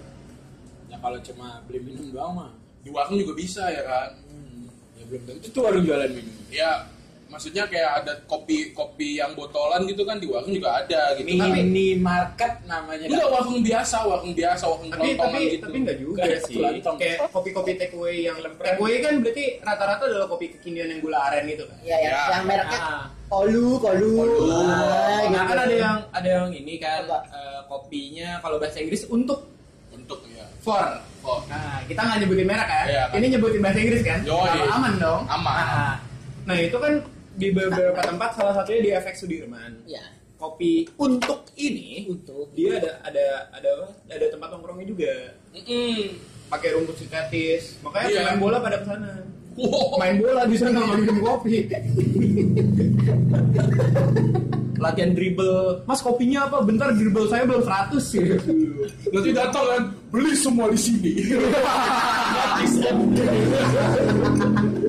Ya 0.85 1.01
kalau 1.01 1.17
cuma 1.23 1.65
beli 1.65 1.81
minum 1.81 2.13
doang 2.13 2.33
mah, 2.35 2.51
Di 2.85 2.93
warung 2.93 3.17
juga 3.17 3.33
bisa 3.33 3.65
ya 3.73 3.81
kan. 3.81 4.09
hmm, 4.29 4.69
ya 5.01 5.03
belum 5.09 5.21
tentu 5.25 5.47
tuh 5.49 5.61
warung 5.65 5.81
jualan 5.81 6.11
minum. 6.13 6.35
Ya 6.53 6.85
maksudnya 7.25 7.65
kayak 7.65 7.91
ada 7.99 8.13
kopi 8.23 8.69
kopi 8.71 9.17
yang 9.17 9.33
botolan 9.33 9.83
gitu 9.83 10.01
kan 10.01 10.15
di 10.15 10.25
warung 10.25 10.49
juga 10.49 10.77
ada 10.77 11.13
gitu. 11.13 11.25
Tapi 11.27 11.61
Mini 11.63 11.97
market 11.97 12.61
namanya. 12.63 13.05
enggak 13.05 13.27
warung 13.27 13.59
biasa, 13.59 13.97
warung 14.01 14.31
biasa, 14.31 14.63
warung 14.63 14.87
tapi 14.87 15.01
kelontongan 15.11 15.33
tapi 15.33 15.41
gitu. 15.49 15.63
tapi 15.63 15.77
enggak 15.77 15.97
juga 15.99 16.21
Kayak 16.21 16.41
sih 16.43 16.55
kelontong. 16.55 16.95
kayak 16.95 17.17
kopi-kopi 17.29 17.71
take 17.75 17.93
away 17.93 18.15
yang 18.23 18.37
take 18.37 18.77
away 18.77 18.95
kan 18.99 19.13
berarti 19.19 19.43
rata-rata 19.59 20.03
adalah 20.05 20.27
kopi 20.27 20.45
kekinian 20.49 20.87
yang 20.87 20.99
gula 20.99 21.19
aren 21.25 21.43
gitu 21.45 21.63
kan 21.65 21.77
Ya, 21.81 21.97
yang, 21.99 22.13
Ya. 22.13 22.21
yang 22.31 22.43
mereknya 22.45 22.79
Ah. 22.79 23.03
Kolu, 23.25 23.81
Kolu. 23.81 24.11
Kolu. 24.21 24.37
Ah, 24.53 25.25
nah 25.25 25.43
gitu. 25.43 25.49
kan 25.49 25.57
ada 25.59 25.75
yang 25.75 25.97
ada 26.11 26.29
yang 26.31 26.49
ini 26.51 26.77
kan 26.77 27.03
eh, 27.09 27.59
kopinya 27.65 28.37
kalau 28.37 28.55
bahasa 28.55 28.77
Inggris 28.77 29.03
untuk 29.07 29.49
Untuk 29.89 30.21
ya. 30.27 30.45
for. 30.59 30.85
Oh. 31.19 31.41
Nah, 31.47 31.81
kita 31.83 31.97
nggak 31.97 32.17
nyebutin 32.21 32.45
merek 32.45 32.67
ya. 32.67 32.83
Iya, 32.85 33.03
kan. 33.09 33.15
Ini 33.17 33.25
nyebutin 33.33 33.61
bahasa 33.63 33.79
Inggris 33.79 34.01
kan? 34.03 34.19
Kalau 34.21 34.45
aman 34.69 34.93
dong. 34.95 35.21
Aman. 35.25 35.55
Nah, 35.57 35.93
nah, 36.45 36.57
itu 36.59 36.77
kan 36.77 36.93
di 37.35 37.47
beberapa 37.51 37.99
tempat 37.99 38.29
salah 38.33 38.53
satunya 38.55 38.81
di 38.81 38.91
FX 38.95 39.15
Sudirman. 39.21 39.71
Ya, 39.85 40.03
Kopi 40.35 40.83
untuk 40.99 41.47
ini 41.55 42.07
untuk 42.07 42.51
dia 42.51 42.75
ada 42.75 42.99
ada 43.03 43.25
ada 43.51 43.69
apa? 43.71 43.87
ada 44.11 44.25
tempat 44.27 44.47
nongkrongnya 44.51 44.85
juga. 44.85 45.13
Mm-mm. 45.55 46.19
Pakai 46.47 46.75
rumput 46.75 46.95
sintetis. 46.95 47.79
Makanya 47.79 48.07
Iya. 48.11 48.21
main 48.27 48.39
bola 48.39 48.59
pada 48.59 48.77
ke 48.79 48.85
sana. 48.85 49.11
Wow. 49.55 49.95
Main 49.95 50.19
bola 50.19 50.43
di 50.43 50.57
sana 50.59 50.79
minum 50.91 51.23
kopi. 51.23 51.63
Latihan 54.75 55.15
dribble. 55.15 55.87
Mas 55.87 56.03
kopinya 56.03 56.51
apa? 56.51 56.59
Bentar 56.61 56.91
dribble 56.91 57.31
saya 57.31 57.47
belum 57.47 57.63
100 57.63 57.95
sih. 57.95 58.27
Nanti 59.07 59.31
datang 59.31 59.63
kan 59.65 59.81
beli 60.11 60.35
semua 60.35 60.67
di 60.67 60.75
sini. 60.77 61.13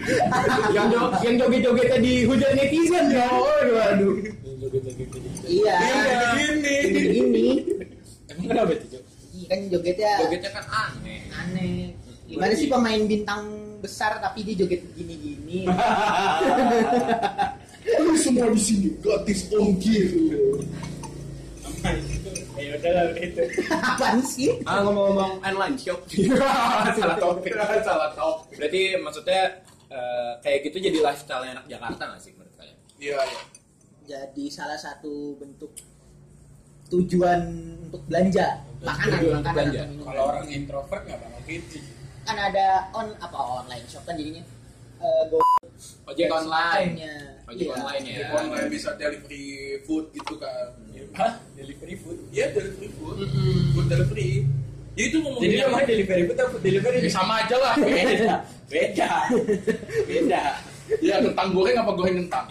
Yang 0.76 0.86
jo 0.90 1.00
yang 1.20 1.34
joget-jogetnya 1.36 1.98
di 2.00 2.12
hujan 2.24 2.52
netizen 2.56 3.06
ya. 3.12 3.28
Waduh, 3.28 3.74
waduh. 3.76 4.14
iya. 5.44 5.74
Iya, 5.76 6.18
begini. 6.38 6.74
Ini 7.20 7.48
Emang 8.30 8.46
kenapa 8.48 8.72
itu? 8.74 8.98
Iya 9.30 9.46
kan 9.46 9.58
jogetnya 9.68 10.10
Jogetnya 10.22 10.50
kan 10.52 10.64
aneh. 10.68 11.20
aneh. 11.32 11.78
Gimana 12.26 12.52
sih 12.54 12.68
pemain 12.70 13.02
bintang 13.04 13.42
besar 13.80 14.20
tapi 14.22 14.44
dia 14.44 14.54
joget 14.62 14.82
gini-gini? 14.94 15.66
Beli 17.80 18.18
semua 18.20 18.52
di 18.52 18.60
sini 18.60 18.88
gratis 19.00 19.48
ongkir. 19.50 20.08
Ya 22.60 22.76
udah 22.76 22.92
lah 22.92 23.04
itu. 23.16 23.42
Apaan 23.72 24.20
sih? 24.20 24.52
Ah 24.68 24.84
ngomong-ngomong 24.84 25.40
online 25.40 25.76
shop. 25.80 26.04
Salah 27.00 27.16
topik. 27.16 27.56
Salah 27.56 28.12
topik. 28.12 28.60
Berarti 28.60 29.00
maksudnya 29.00 29.64
eh, 29.90 30.32
kayak 30.40 30.58
gitu 30.64 30.76
jadi 30.80 30.98
lifestyle 31.00 31.44
anak 31.44 31.66
Jakarta 31.66 32.02
nggak 32.06 32.20
sih 32.20 32.32
menurut 32.32 32.54
kalian? 32.54 32.78
Iya, 32.96 33.18
iya. 33.20 33.40
Jadi 34.08 34.44
salah 34.48 34.74
satu 34.76 35.12
bentuk 35.36 35.70
tujuan 36.88 37.40
untuk 37.84 38.02
belanja 38.04 38.66
makanan, 38.80 39.06
Tujuan 39.12 39.34
untuk 39.36 39.44
makanan 39.44 39.54
belanja. 39.54 39.80
atau 39.80 39.88
minuman. 39.88 40.06
Kalau 40.06 40.22
orang 40.26 40.46
introvert 40.48 41.02
nggak 41.04 41.18
bakal 41.20 41.40
gitu. 41.44 41.78
kan 42.20 42.36
ada 42.38 42.66
on 42.92 43.08
apa 43.16 43.38
online 43.56 43.86
shop 43.86 44.04
kan 44.04 44.14
jadinya 44.14 44.44
eh, 45.00 45.22
go 45.26 45.38
Ojek 46.06 46.28
online. 46.28 46.92
Ojek 47.48 47.66
Iya. 47.66 47.72
online 47.72 48.04
ya. 48.04 48.26
Online 48.32 48.68
bisa 48.68 48.90
delivery 48.94 49.46
food 49.82 50.12
gitu 50.12 50.34
kan. 50.36 50.76
Hah? 51.10 51.32
Delivery 51.56 51.96
food? 51.96 52.18
Iya, 52.30 52.52
delivery 52.52 52.90
food. 52.92 53.16
Mm-mm. 53.18 53.72
Food 53.72 53.86
delivery. 53.88 54.46
Ya 55.00 55.08
itu 55.08 55.16
ngomongin 55.16 55.48
Jadi 55.48 55.56
namanya 55.64 55.86
delivery 55.88 56.22
food 56.28 56.36
atau 56.36 56.58
delivery? 56.60 56.96
Ya, 57.00 57.08
sama 57.08 57.34
aja 57.40 57.56
lah. 57.56 57.74
Beda. 57.88 58.34
Beda. 58.68 59.12
Beda. 60.04 60.42
Ya 61.00 61.22
kentang 61.22 61.48
goreng 61.54 61.76
apa 61.78 61.92
goreng 61.94 62.16
kentang? 62.20 62.44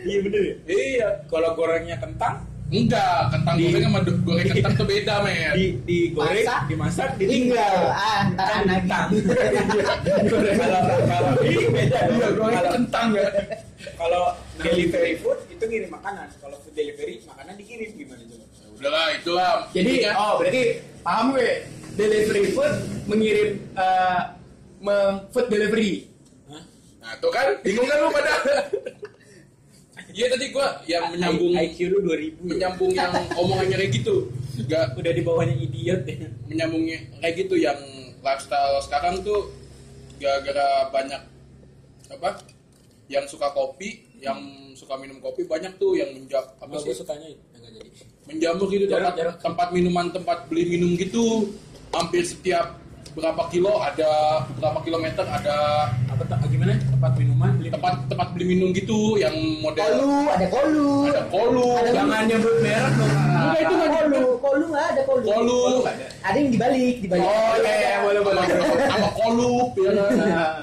Iya 0.00 0.18
bener 0.24 0.40
ya? 0.40 0.54
Iya. 0.64 1.08
Kalau 1.28 1.50
gorengnya 1.52 1.96
kentang, 1.98 2.34
Enggak, 2.68 3.32
kentang 3.32 3.56
Di- 3.56 3.64
goreng 3.64 3.84
sama 3.88 4.00
goreng 4.04 4.44
kentang 4.46 4.72
tuh 4.76 4.84
beda, 4.84 5.14
men. 5.24 5.52
di 5.56 5.66
digoreng, 5.88 6.44
Masak? 6.44 6.60
dimasak, 6.68 7.08
tinggal 7.16 7.76
ah 7.88 8.28
ntar 8.28 8.44
Kan 8.44 8.60
anak 8.60 8.76
kentang. 8.84 9.08
kalau 10.52 10.80
kalau 11.08 11.30
ini 11.48 11.64
beda. 11.72 11.98
Iya, 12.12 12.28
goreng 12.36 12.66
kentang 12.68 13.06
ya. 13.16 13.24
Kalau 13.96 14.22
delivery 14.60 15.14
food 15.16 15.38
itu 15.48 15.64
ngirim 15.64 15.88
makanan. 15.88 16.28
Delivery 16.78 17.14
makanan 17.26 17.54
dikirim 17.58 17.90
gimana 17.92 18.22
coba? 18.22 18.44
Ya 18.46 18.66
Udahlah, 18.70 19.06
itulah. 19.12 19.52
Jadi 19.74 19.92
kan 19.98 20.12
oh 20.14 20.32
berarti 20.38 20.62
paham 21.02 21.26
gue 21.34 21.50
delivery 21.92 22.42
food 22.54 22.74
mengirim 23.04 23.50
eh, 23.74 24.20
meng- 24.78 25.26
food 25.28 25.46
delivery. 25.48 26.06
Hah? 26.46 26.62
Nah, 27.02 27.12
tuh 27.18 27.30
kan 27.34 27.58
bingung 27.60 27.82
kan 27.84 27.98
lu 27.98 28.08
pada? 28.08 28.32
Iya 30.08 30.26
tadi 30.30 30.50
gua 30.50 30.82
yang 30.84 31.14
menyambung 31.14 31.52
IQ 31.52 31.78
lu 31.90 31.98
2000 32.02 32.10
ya? 32.10 32.30
menyambung 32.40 32.90
yang 32.90 33.12
omongannya 33.34 33.76
kayak 33.76 33.92
gitu. 33.92 34.30
Enggak 34.56 34.94
Udah 34.94 35.12
di 35.12 35.22
bawahnya 35.22 35.54
idiot 35.54 36.02
ya. 36.02 36.26
menyambungnya 36.46 36.98
kayak 37.18 37.34
gitu 37.38 37.54
yang 37.54 37.78
lifestyle 38.18 38.78
sekarang 38.82 39.22
tuh 39.22 39.50
gara-gara 40.18 40.90
banyak 40.90 41.22
apa 42.08 42.30
yang 43.08 43.24
suka 43.24 43.48
kopi 43.56 44.04
yang 44.20 44.38
suka 44.76 44.94
minum 45.00 45.18
kopi 45.18 45.48
banyak 45.48 45.74
tuh 45.80 45.96
yang 45.96 46.12
menjam 46.12 46.44
apa 46.60 46.76
sih 46.80 46.92
sukanya 46.92 47.28
enggak 47.56 47.72
jadi. 47.80 47.90
menjamur 48.28 48.66
gitu 48.68 48.84
Jarang, 48.84 49.12
tempat 49.12 49.16
jarang. 49.16 49.36
tempat 49.40 49.68
minuman 49.72 50.06
tempat 50.12 50.38
beli 50.52 50.64
minum 50.76 50.92
gitu 51.00 51.48
hampir 51.92 52.22
setiap 52.22 52.76
berapa 53.16 53.48
kilo 53.50 53.80
ada 53.80 54.44
berapa 54.60 54.78
kilometer 54.84 55.24
ada 55.26 55.56
Apa 56.12 56.22
tak 56.26 56.50
gimana? 56.50 56.74
Tempat 56.78 57.12
minuman 57.18 57.47
beli 57.58 57.68
tempat 57.68 57.94
tempat 58.06 58.26
beli 58.30 58.44
minum 58.48 58.70
gitu 58.70 58.98
yang 59.14 59.34
model 59.58 59.82
kolu 59.84 60.12
ada 60.30 60.46
kolu 60.48 60.90
ada 61.06 61.22
kolu 61.26 61.66
Ada 61.76 61.90
Jangan 61.92 62.22
nyebut 62.24 62.54
merek 62.58 62.92
dong. 62.94 63.10
enggak 63.28 63.58
itu 63.58 63.72
nggak 63.74 63.90
kolu 63.92 64.22
kolu 64.38 64.64
nggak 64.68 64.86
ada 64.88 65.02
kolu 65.04 65.24
kolu 65.24 65.60
ada 66.20 66.36
yang 66.36 66.50
dibalik 66.50 66.94
dibalik 66.98 67.24
Oh 67.24 67.52
iya, 67.56 67.72
iya, 67.74 67.96
boleh 68.00 68.20
boleh. 68.20 68.42
sama, 68.44 68.74
sama 68.86 69.08
kolup 69.12 69.68
ya 69.76 69.90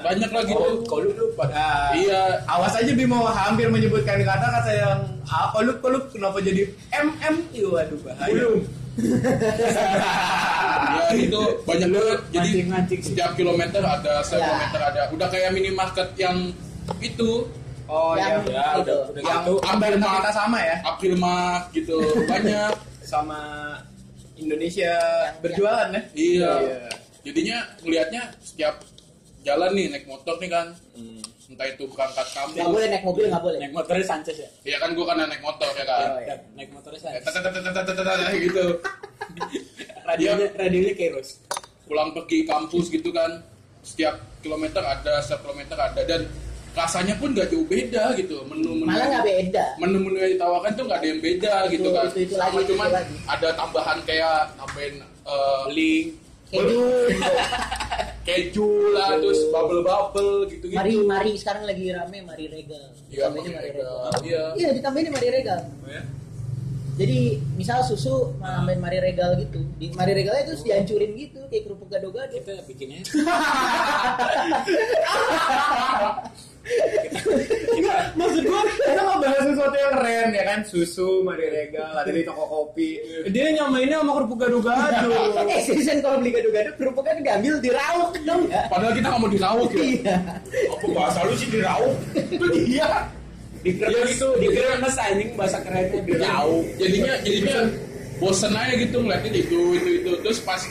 banyak 0.00 0.30
lah 0.30 0.42
gitu 0.42 0.56
Oh, 0.58 0.74
kalau 0.82 1.08
lu 1.08 1.26
pada 1.34 1.54
Ah, 1.56 1.88
iya 1.92 2.20
Awas 2.46 2.74
aja 2.74 2.90
Bimo 2.90 3.20
hampir 3.22 3.66
menyebutkan 3.66 4.16
kata-kata 4.18 4.70
yang 4.70 4.98
ah, 5.24 5.48
kolup 5.50 5.78
kolup 5.78 6.08
kenapa 6.08 6.38
jadi 6.38 6.68
MM? 6.92 7.34
Ih, 7.50 7.64
Waduh 7.66 7.98
bahaya. 8.00 8.28
Belum. 8.28 8.60
ya 10.96 11.12
itu 11.14 11.40
banyak 11.62 11.88
banget 11.90 12.20
jadi 12.30 12.48
Mancing-mancing 12.50 13.00
sih. 13.00 13.12
setiap 13.12 13.30
kilometer 13.34 13.82
ada 13.82 14.12
setiap 14.20 14.40
Ya. 14.40 14.46
kilometer 14.48 14.80
ada 14.82 15.00
udah 15.12 15.28
kayak 15.28 15.50
minimarket 15.52 16.08
yang 16.16 16.36
itu 17.02 17.30
Oh 17.86 18.18
iya, 18.18 18.42
yang 18.42 18.50
ya, 18.50 18.58
ya 18.58 18.66
udah, 18.82 18.98
udah 19.14 19.22
yang 19.22 19.42
gitu. 19.46 19.54
Ambil 19.62 19.94
kita 19.94 20.30
sama 20.34 20.58
ya. 20.58 20.76
Akilmak 20.82 21.62
gitu 21.70 21.98
banyak 22.30 22.74
sama 23.06 23.40
Indonesia 24.34 24.90
yang, 24.90 25.38
berjualan 25.38 25.88
ya. 25.94 26.02
Iya. 26.18 26.52
iya. 26.66 26.78
Jadinya 27.22 27.58
melihatnya 27.86 28.22
setiap 28.42 28.82
jalan 29.46 29.70
nih 29.78 29.86
naik 29.94 30.06
motor 30.10 30.34
nih 30.42 30.50
kan. 30.50 30.74
Hmm. 30.98 31.22
Entah 31.46 31.66
itu 31.70 31.86
berangkat 31.86 32.26
kampus. 32.34 32.58
nggak 32.58 32.70
boleh 32.74 32.86
naik 32.90 33.04
mobil 33.06 33.24
nggak 33.30 33.44
boleh. 33.46 33.58
Naik 33.62 33.74
motornya 33.78 34.02
Sanchez 34.02 34.36
ya. 34.42 34.50
Iya 34.66 34.76
kan 34.82 34.90
gua 34.98 35.06
kan 35.14 35.16
naik 35.22 35.42
motor 35.46 35.70
ya 35.78 35.86
kan. 35.86 36.08
Oh, 36.10 36.20
iya. 36.26 36.36
Naik 36.58 36.70
motornya 36.74 37.00
Sanchez. 37.06 37.22
Eh, 37.22 38.38
gitu. 38.50 38.64
Radionya 40.10 40.46
radionya 40.58 40.94
Keros. 40.98 41.38
Pulang 41.86 42.10
pergi 42.18 42.42
kampus 42.42 42.90
gitu 42.90 43.14
kan. 43.14 43.46
Setiap 43.86 44.18
kilometer 44.42 44.82
ada, 44.82 45.22
setiap 45.22 45.46
kilometer 45.46 45.78
ada 45.78 46.02
dan 46.02 46.26
rasanya 46.76 47.14
pun 47.16 47.32
gak 47.32 47.48
jauh 47.48 47.64
beda 47.64 48.12
gitu. 48.14 48.44
Menu-menu 48.44 48.84
malah 48.84 49.06
nggak 49.08 49.24
beda. 49.24 49.64
Menu-menu 49.80 50.16
yang 50.18 50.32
ditawarkan 50.36 50.70
tuh 50.72 50.84
nggak 50.84 50.98
ada 51.00 51.06
yang 51.08 51.20
beda 51.20 51.52
Itu- 51.56 51.72
gitu 51.72 51.88
kan. 51.90 52.06
itu- 52.06 52.20
itu 52.20 52.34
sama 52.34 52.46
lagi, 52.46 52.58
itu 52.58 52.68
cuman 52.70 52.88
lagi. 52.92 53.14
ada 53.26 53.48
tambahan 53.56 53.98
kayak 54.04 54.36
nambahin 54.54 54.94
eh, 55.02 55.62
link 55.70 56.06
keju. 56.46 56.82
Keju 58.26 58.90
lah 58.90 59.16
terus 59.16 59.38
bubble 59.48 59.80
bubble 59.80 60.44
gitu 60.50 60.66
gitu 60.66 60.74
mari 60.74 60.98
mari 60.98 61.32
sekarang 61.32 61.62
lagi 61.62 61.88
rame 61.88 62.20
mari 62.20 62.44
regal. 62.46 62.92
Iya, 63.06 63.30
Mari 63.30 63.46
Regal. 63.46 63.62
regal. 63.62 63.94
Iya. 64.20 64.42
iya 64.58 64.68
ditambahin 64.74 65.08
mari 65.08 65.28
regal. 65.30 65.60
Jadi 66.96 67.18
misal 67.54 67.84
susu 67.84 68.34
nambahin 68.40 68.80
mari 68.80 68.98
regal 68.98 69.36
gitu 69.36 69.60
di 69.76 69.92
mari 69.92 70.12
regalnya 70.12 70.44
terus 70.44 70.60
dihancurin 70.60 71.14
gitu 71.14 71.38
kayak 71.46 71.62
kerupuk 71.64 71.86
gado-gado. 71.86 72.34
Kita 72.34 72.66
bikinnya 72.66 73.00
Maksud 78.16 78.42
gua 78.42 78.60
kita 78.66 79.02
mau 79.02 79.18
bahas 79.22 79.42
sesuatu 79.44 79.76
yang 79.76 79.92
keren 79.94 80.28
ya 80.34 80.44
kan? 80.44 80.58
Susu, 80.66 81.22
mari 81.22 81.46
regal, 81.46 81.92
ada 81.94 82.10
di 82.10 82.22
toko 82.26 82.44
kopi. 82.44 82.98
Dia 83.30 83.54
nyamainnya 83.54 84.02
sama 84.02 84.12
kerupuk 84.18 84.38
gado-gado. 84.42 85.10
eh 85.52 85.60
seriusan 85.62 86.02
kalau 86.02 86.18
beli 86.18 86.34
gado-gado 86.34 86.70
kerupuknya 86.74 87.22
diambil 87.22 87.54
dirauk 87.62 88.12
dong 88.24 88.42
ya 88.50 88.66
padahal 88.66 88.92
kita 88.94 89.06
nggak 89.12 89.20
mau 89.22 89.30
dirawuk 89.30 89.70
ya. 89.72 89.82
Iya. 89.84 90.16
Apa 90.74 90.86
bahasa 90.90 91.18
lu 91.24 91.34
sih 91.38 91.48
diraup? 91.50 91.94
itu 92.16 92.46
dia. 92.66 92.88
Dikira 93.62 93.88
Ya 93.90 93.98
gitu, 94.06 94.28
dikira 94.38 94.78
mas 94.78 94.94
anjing 94.94 95.30
bahasa 95.34 95.58
kerennya 95.62 95.98
diraup. 96.02 96.62
jadinya 96.78 97.12
jadinya 97.22 97.56
bosen 98.16 98.52
aja 98.54 98.74
gitu 98.78 98.96
ngeliatin 99.02 99.34
itu 99.34 99.60
itu 99.78 99.88
itu. 100.02 100.10
Terus 100.22 100.38
pas 100.42 100.62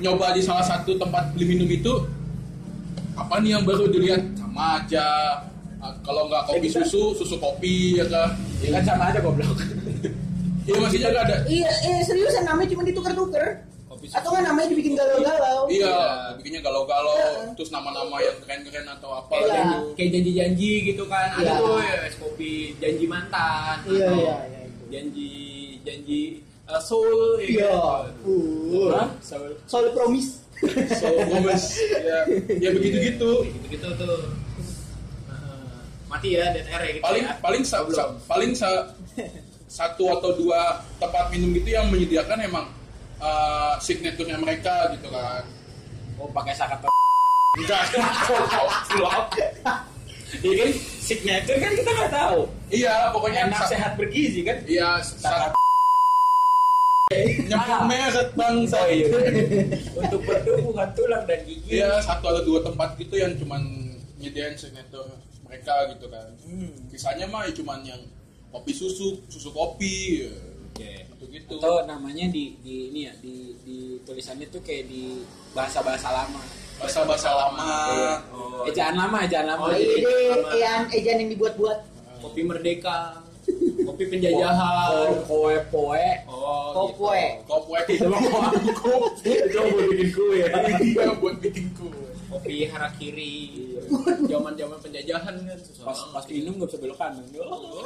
nyoba 0.00 0.32
di 0.32 0.42
salah 0.44 0.64
satu 0.64 0.96
tempat 0.96 1.32
beli 1.36 1.56
minum 1.56 1.68
itu 1.68 1.92
apa 3.12 3.36
nih 3.44 3.60
yang 3.60 3.64
baru 3.68 3.84
dilihat 3.92 4.24
sama 4.60 4.76
aja 4.78 5.08
Ah, 5.80 5.96
kalau 6.04 6.28
nggak 6.28 6.44
kopi 6.44 6.68
susu 6.68 7.16
susu 7.16 7.40
kopi 7.40 7.96
ya 7.96 8.04
kan 8.04 8.36
Ya 8.60 8.76
kan 8.76 8.82
sama 8.84 9.08
aja 9.08 9.24
goblok. 9.24 9.56
ya 10.68 10.76
maksudnya 10.76 11.08
nggak 11.08 11.24
ada 11.24 11.36
iya 11.48 11.72
eh 11.88 12.04
seriusan 12.04 12.44
namanya 12.44 12.68
cuma 12.68 12.84
ditukar-tukar 12.84 13.64
kopi 13.88 14.12
Atau 14.12 14.28
kan 14.30 14.44
namanya 14.44 14.68
dibikin 14.68 14.92
galau-galau. 14.92 15.64
Iya, 15.72 15.88
Iya. 15.88 16.04
bikinnya 16.36 16.60
galau-galau, 16.60 17.16
Heeh. 17.16 17.56
terus 17.56 17.68
nama-nama 17.70 18.12
yang 18.18 18.36
keren-keren 18.38 18.84
atau 18.90 19.08
apa 19.14 19.32
Iya. 19.34 19.56
gitu. 19.56 19.88
kayak 19.96 20.10
janji-janji 20.12 20.70
gitu 20.86 21.02
kan 21.08 21.28
ada 21.32 21.48
Iya. 21.48 21.54
tuh 21.58 21.76
ya 21.80 21.96
es 22.04 22.16
kopi 22.20 22.52
janji 22.76 23.04
mantan 23.08 23.76
Iya, 23.82 24.04
atau 24.04 24.16
iya, 24.20 24.36
iya, 24.44 24.62
janji 24.92 25.32
janji 25.80 26.20
uh, 26.66 26.76
soul 26.78 27.40
ya 27.40 27.48
Iya. 27.56 27.72
kan? 27.72 28.12
Uh. 28.20 28.88
Hah? 28.92 29.08
soul 29.24 29.48
Soal 29.64 29.88
promise. 29.96 30.44
So, 30.60 31.08
Gomez, 31.24 31.64
ya, 32.04 32.20
ya 32.52 32.68
begitu-gitu. 32.68 33.30
gitu 33.48 33.66
gitu 33.72 33.88
tuh. 33.96 34.28
Mati 36.10 36.34
ya 36.34 36.50
dead 36.50 36.66
air 36.66 36.82
ya 36.82 36.90
gitu 36.92 37.04
Paling 37.04 37.24
ya. 37.24 37.32
paling 37.38 37.62
sa, 37.62 37.76
sa- 37.88 38.12
paling 38.26 38.52
sa- 38.52 38.90
satu 39.66 40.10
atau 40.12 40.34
dua 40.34 40.60
tempat 40.98 41.30
minum 41.30 41.54
gitu 41.54 41.70
yang 41.70 41.86
menyediakan 41.86 42.42
emang 42.42 42.66
uh, 43.16 43.78
signaturenya 43.78 44.34
mereka 44.36 44.90
gitu 44.90 45.06
kan. 45.08 45.46
oh 46.18 46.26
pakai 46.28 46.52
sakat 46.52 46.82
Enggak, 47.52 47.82
Iya 50.30 50.54
kan 50.56 50.70
signature 51.00 51.58
kan 51.58 51.72
kita 51.74 51.90
nggak 51.90 52.12
tahu 52.12 52.40
iya 52.70 53.10
pokoknya 53.10 53.50
enak 53.50 53.66
sehat 53.66 53.98
bergizi 53.98 54.42
kan 54.42 54.62
Iya, 54.62 55.02
saat 55.02 55.50
nyebut 57.10 57.82
merek 57.84 58.30
bangsa. 58.38 58.78
Oh, 58.78 58.86
iya. 58.86 59.06
untuk 59.98 60.22
pertumbuhan 60.22 60.86
tulang 60.94 61.26
dan 61.26 61.42
gigi 61.42 61.66
Iya, 61.74 61.98
satu 61.98 62.22
atau 62.24 62.42
dua 62.44 62.62
tempat 62.62 62.94
gitu 62.94 63.18
yang 63.18 63.34
cuman 63.34 63.62
nyediain 64.16 64.54
signature 64.54 65.10
mereka 65.50 65.74
gitu 65.90 66.06
kan. 66.06 66.30
Hmm. 66.40 66.70
Sisanya 66.86 67.26
mah 67.26 67.42
ya 67.42 67.52
cuman 67.52 67.82
yang 67.82 67.98
kopi 68.48 68.70
susu, 68.70 69.18
susu 69.26 69.50
kopi, 69.50 70.22
ya. 70.22 70.32
Oke. 70.70 70.92
gitu-gitu. 71.10 71.58
atau 71.58 71.82
namanya 71.84 72.30
di 72.30 72.56
di 72.60 72.88
ini 72.88 73.00
ya 73.04 73.12
di 73.18 73.34
di 73.60 73.76
tulisannya 74.00 74.46
tuh 74.48 74.62
kayak 74.62 74.86
di 74.86 75.20
bahasa 75.50 75.82
bahasa 75.82 76.08
lama 76.08 76.40
Bahasa-bahasa 76.78 77.28
lama. 77.28 77.68
oh, 78.32 78.64
ejaan 78.64 78.96
lama 78.96 79.20
ejaan 79.20 79.44
lama 79.44 79.60
Oh, 79.60 79.68
lama. 79.68 80.48
ejan, 80.48 80.88
ejan 80.88 81.16
yang 81.18 81.28
dibuat-buat. 81.28 81.78
kopi 82.20 82.40
merdeka 82.40 83.20
kopi 83.82 84.04
penjajahan 84.06 85.20
Koe 85.26 85.56
poe. 85.68 86.08
oh 86.24 86.72
Kopoe. 86.72 87.24
Kopi 87.44 87.76
gitu. 87.90 87.92
itu 88.00 88.06
mah 88.08 88.48
kopi 88.72 89.32
itu 89.36 89.58
buat 89.60 89.86
bikin 89.90 90.08
kue 90.10 90.34
ya 90.38 90.48
Iya, 90.80 91.10
buat 91.18 91.36
bikin 91.36 91.66
kue. 91.76 92.08
kopi 92.30 92.56
harakiri 92.64 93.34
zaman 94.30 94.52
zaman 94.54 94.78
penjajahan 94.78 95.34
kan 95.34 95.58
susah 95.58 95.84
Pas 95.90 95.98
pas 96.14 96.24
minum 96.30 96.52
nggak 96.58 96.68
bisa 96.70 96.78
belok 96.78 96.98
kanan. 96.98 97.24
Oh. 97.42 97.82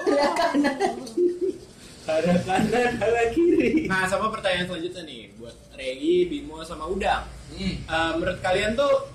Kanan 2.05 2.37
kanan 2.45 2.93
kanan 3.01 3.27
kiri. 3.33 3.89
Nah, 3.89 4.05
sama 4.05 4.29
pertanyaan 4.29 4.69
selanjutnya 4.69 5.03
nih 5.09 5.23
buat 5.41 5.57
Regi, 5.73 6.29
Bimo 6.29 6.61
sama 6.61 6.85
Udang. 6.85 7.25
Hmm. 7.57 7.75
Eh, 7.81 8.13
menurut 8.21 8.39
kalian 8.45 8.77
tuh 8.77 9.09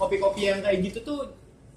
kopi-kopi 0.00 0.48
yang 0.48 0.64
kayak 0.64 0.80
gitu 0.80 0.98
tuh 1.04 1.20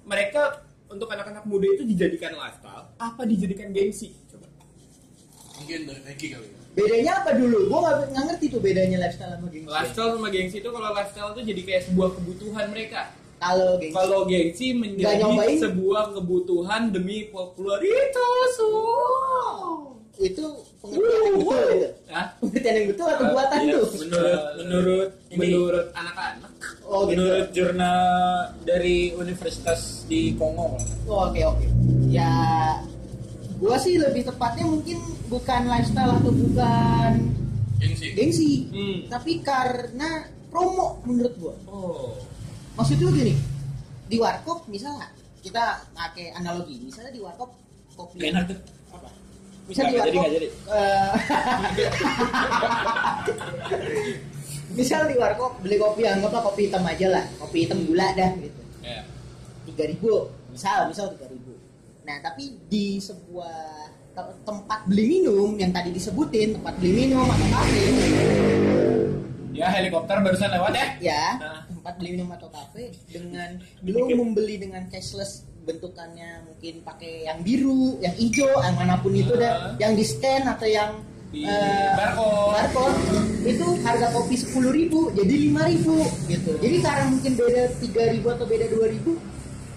mereka 0.08 0.64
untuk 0.88 1.06
anak-anak 1.12 1.44
muda 1.46 1.68
itu 1.70 1.84
dijadikan 1.86 2.34
lifestyle 2.34 2.90
apa 2.98 3.22
dijadikan 3.28 3.70
gengsi? 3.70 4.16
Coba. 4.32 4.48
Mungkin 5.60 5.78
dari 5.88 6.00
Regi 6.08 6.26
kali 6.32 6.48
ya. 6.48 6.60
Bedanya 6.70 7.12
apa 7.20 7.30
dulu? 7.36 7.68
Gua 7.68 7.78
nggak 7.84 7.96
nggak 8.14 8.24
ngerti 8.32 8.46
tuh 8.48 8.60
bedanya 8.64 8.96
lifestyle 8.96 9.32
sama 9.36 9.48
gengsi. 9.52 9.68
Lifestyle 9.68 10.10
sama 10.16 10.28
gengsi 10.32 10.56
itu 10.60 10.70
kalau 10.72 10.88
lifestyle 10.96 11.30
tuh 11.36 11.42
jadi 11.44 11.62
kayak 11.68 11.82
sebuah 11.90 12.08
kebutuhan 12.16 12.66
mereka. 12.72 13.02
Kalau 13.40 13.70
gengsi. 13.74 13.96
Kalau 13.96 14.20
gengsi 14.22 14.66
menjadi 14.72 15.24
sebuah 15.58 16.12
kebutuhan 16.12 16.82
demi 16.90 17.24
popularitas. 17.26 18.52
Oh. 18.60 19.96
itu 20.20 20.44
pengertian 20.76 21.00
yang 21.24 21.36
betul 21.40 21.64
gitu. 21.72 21.88
Hah? 22.12 22.26
Pengertian 22.36 22.74
yang 22.76 22.88
betul 22.92 23.06
atau 23.08 23.24
buatan 23.32 23.56
Iya, 23.58 23.72
tuh? 23.72 23.86
Menurut 23.96 24.40
menurut 24.54 25.08
Ini. 25.24 25.36
menurut 25.40 25.86
anak-anak. 25.90 26.52
Oh 26.84 27.00
gitu. 27.00 27.16
Menurut 27.16 27.46
jurnal 27.50 28.04
dari 28.60 28.96
Universitas 29.14 29.80
di 30.04 30.36
Kongo. 30.36 30.76
Oh, 31.08 31.24
Oke 31.24 31.40
oke. 31.40 31.64
Ya, 32.06 32.36
gua 33.56 33.80
sih 33.80 33.96
lebih 33.96 34.28
tepatnya 34.28 34.68
mungkin 34.68 35.00
bukan 35.26 35.62
lifestyle 35.66 36.12
atau 36.12 36.28
bukan 36.30 37.12
Gengsi. 37.78 38.06
gengsi, 38.12 38.52
Hmm. 38.68 38.98
tapi 39.08 39.40
karena 39.40 40.28
promo 40.48 41.00
menurut 41.02 41.32
gua. 41.38 41.54
Oh. 41.64 42.12
Maksud 42.80 42.96
lu 42.98 43.12
gini, 43.12 43.36
di 44.08 44.16
warkop 44.16 44.64
misalnya 44.66 45.12
kita 45.40 45.84
pakai 45.92 46.32
analogi, 46.32 46.80
misalnya 46.80 47.12
di 47.12 47.20
warkop 47.20 47.52
kopi. 47.92 48.24
Enak 48.24 48.48
tuh. 48.48 48.58
Apa? 48.90 49.08
Misal 49.66 49.84
di 49.86 49.96
warkop. 49.96 50.24
jadi. 50.26 50.48
eh, 50.48 51.12
misal 54.78 55.00
di 55.04 55.14
warkop 55.14 55.60
beli 55.60 55.76
kopi 55.76 56.02
anggaplah 56.04 56.42
kopi 56.42 56.60
hitam 56.66 56.82
aja 56.82 57.06
lah, 57.10 57.24
kopi 57.36 57.66
hitam 57.66 57.84
gula 57.84 58.06
dah 58.12 58.30
gitu. 58.34 58.60
Ya. 58.80 59.04
tiga 59.60 59.84
ribu 59.84 60.12
misal 60.48 60.88
misal 60.88 61.12
tiga 61.12 61.28
ribu 61.28 61.52
nah 62.00 62.16
tapi 62.18 62.56
di 62.66 62.96
sebuah 62.96 63.86
te- 64.10 64.36
tempat 64.42 64.88
beli 64.88 65.20
minum 65.20 65.52
yang 65.54 65.68
tadi 65.68 65.92
disebutin 65.92 66.56
tempat 66.56 66.80
beli 66.80 66.92
minum 67.04 67.28
atau 67.28 67.46
kafe 67.50 67.84
Ya 69.52 69.68
helikopter 69.68 70.16
barusan 70.16 70.48
lewat 70.48 70.72
ya. 70.72 70.86
ya 70.98 71.24
Nah. 71.36 71.60
Tempat 71.80 71.96
beli 71.96 72.10
minum 72.14 72.28
atau 72.30 72.48
kafe 72.48 72.92
dengan 73.06 73.56
lo 73.82 74.04
membeli 74.06 74.60
dengan 74.60 74.84
cashless 74.86 75.48
bentukannya 75.60 76.44
mungkin 76.44 76.80
pakai 76.80 77.24
yang 77.24 77.40
biru 77.40 77.96
yang 77.98 78.12
hijau 78.14 78.52
yang 78.60 78.76
mana 78.76 78.96
pun 78.96 79.12
itu 79.12 79.32
dah 79.32 79.76
yang 79.76 79.92
di 79.92 80.04
scan 80.04 80.44
atau 80.46 80.68
yang 80.68 80.92
Di 81.30 81.46
eh, 81.46 81.94
barcode. 81.94 82.58
barcode, 82.58 82.98
itu 83.46 83.66
harga 83.80 84.10
kopi 84.10 84.34
sepuluh 84.34 84.74
ribu 84.74 85.14
jadi 85.14 85.30
lima 85.46 85.62
ribu 85.64 86.02
gitu 86.26 86.58
jadi 86.58 86.76
karena 86.82 87.04
mungkin 87.08 87.32
beda 87.32 87.62
tiga 87.78 88.02
ribu 88.10 88.26
atau 88.28 88.44
beda 88.44 88.66
dua 88.66 88.90
ribu 88.90 89.14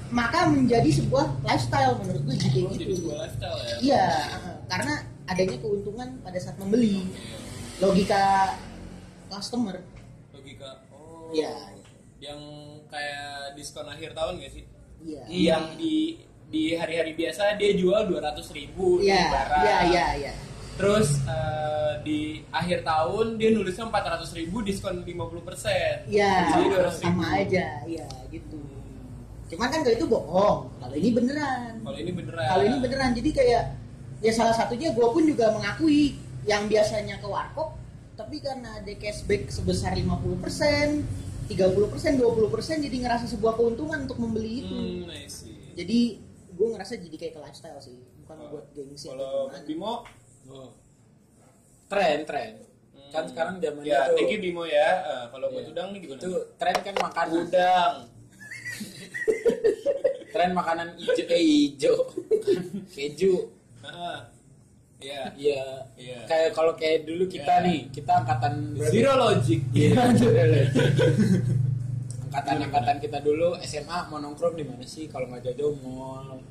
maka 0.10 0.50
menjadi 0.50 0.89
sebuah 0.94 1.30
lifestyle 1.42 2.02
menurut 2.02 2.22
gue 2.26 2.36
jadi 2.38 2.60
Oh, 2.60 2.70
jadi 2.70 2.84
gitu 2.84 2.94
sebuah 3.00 3.18
lifestyle 3.22 3.58
ya. 3.60 3.76
iya 3.80 4.06
eh, 4.34 4.56
karena 4.66 4.94
adanya 5.24 5.58
keuntungan 5.58 6.10
pada 6.20 6.38
saat 6.38 6.58
membeli 6.58 7.06
logika 7.78 8.54
customer 9.30 9.78
Logika. 10.34 10.82
Oh. 10.89 11.30
iya 11.32 11.54
Yang 12.23 12.41
kayak 12.88 13.59
diskon 13.59 13.88
akhir 13.91 14.15
tahun 14.15 14.39
gak 14.39 14.51
sih? 14.55 14.63
iya. 15.03 15.23
Yang 15.27 15.65
di 15.75 15.95
di 16.47 16.63
hari-hari 16.77 17.17
biasa 17.17 17.57
dia 17.59 17.73
jual 17.73 18.05
200 18.07 18.39
ribu 18.53 19.01
iya 19.01 19.25
iya 19.59 19.77
iya 19.89 20.05
iya. 20.21 20.33
Terus 20.79 21.19
eh, 21.27 21.93
di 22.07 22.39
akhir 22.53 22.88
tahun 22.88 23.36
dia 23.36 23.49
nulisnya 23.51 23.89
400 23.91 24.39
ribu 24.39 24.63
diskon 24.63 25.03
50 25.03 25.43
persen. 25.43 26.07
iya 26.07 26.47
Jadi 26.55 26.63
200 26.79 27.03
sama 27.03 27.25
aja. 27.43 27.83
Iya 27.83 28.07
gitu. 28.31 28.62
Cuman 29.51 29.67
kan 29.67 29.79
kalau 29.83 29.95
itu 29.99 30.07
bohong. 30.07 30.59
Kalau 30.79 30.95
ini 30.95 31.09
beneran. 31.12 31.73
Kalau 31.83 31.97
ini 31.99 32.12
beneran. 32.15 32.47
kalau 32.47 32.63
ini 32.63 32.77
beneran. 32.79 33.12
Jadi 33.12 33.29
kayak 33.36 33.63
ya 34.23 34.31
salah 34.31 34.55
satunya 34.55 34.95
gue 34.95 35.07
pun 35.12 35.23
juga 35.27 35.51
mengakui 35.51 36.15
yang 36.47 36.71
biasanya 36.71 37.19
ke 37.19 37.27
warkop 37.27 37.75
tapi 38.13 38.38
karena 38.39 38.77
ada 38.77 38.93
cashback 38.93 39.49
sebesar 39.49 39.97
50% 39.97 41.33
30% 41.45 42.17
20% 42.17 42.19
jadi 42.82 42.97
ngerasa 42.99 43.25
sebuah 43.27 43.53
keuntungan 43.53 43.99
untuk 44.01 44.17
membeli 44.17 44.62
itu 44.62 44.73
Hmm, 44.73 45.08
I 45.08 45.25
see. 45.25 45.73
jadi 45.73 45.99
gue 46.49 46.67
ngerasa 46.69 46.93
jadi 46.95 47.15
kayak 47.17 47.34
ke 47.34 47.41
lifestyle 47.41 47.79
sih 47.79 47.97
bukan 48.19 48.36
Oh. 48.39 48.47
buat 48.49 48.65
gengsi 48.71 49.08
Kalau 49.08 49.19
atau 49.19 49.41
gimana. 49.49 49.65
Bimo, 49.65 49.93
Tren, 51.86 52.19
tren. 52.23 52.53
Kan 53.10 53.21
Hmm. 53.21 53.29
sekarang 53.29 53.56
zamannya 53.60 53.86
ya, 53.86 54.08
tuh. 54.08 54.15
thank 54.15 54.32
you 54.32 54.39
Bimo 54.39 54.63
ya. 54.65 54.89
Eh, 55.03 55.23
kalau 55.29 55.47
buat 55.47 55.62
Iya. 55.62 55.71
udang 55.71 55.88
nih 55.91 55.99
gimana? 56.01 56.19
Itu 56.19 56.32
tren 56.56 56.75
kan 56.79 56.95
makanan. 56.97 57.36
udang. 57.43 57.93
Tren 60.34 60.51
makanan 60.51 60.88
hijau, 60.97 61.25
eh 61.27 61.41
hijau. 61.43 61.97
Keju. 62.95 63.34
Iya. 65.04 65.22
Iya. 65.36 65.63
Iya. 66.00 66.18
Kayak 66.26 66.50
kalau 66.52 66.74
kayak 66.74 67.04
dulu 67.04 67.28
kita 67.28 67.60
Iya. 67.60 67.66
nih, 67.68 67.80
kita 67.92 68.12
angkatan 68.16 68.54
Zero 68.88 69.13
logic. 69.20 69.60
Iya. 69.76 69.92
angkatan-angkatan 72.26 72.98
kita 72.98 73.22
dulu 73.22 73.54
SMA 73.62 74.10
mau 74.10 74.18
nongkrong 74.18 74.58
di 74.58 74.66
mana 74.66 74.82
sih 74.82 75.06
kalau 75.06 75.30
nggak 75.30 75.54
jauh 75.54 75.78
mall 75.78 76.42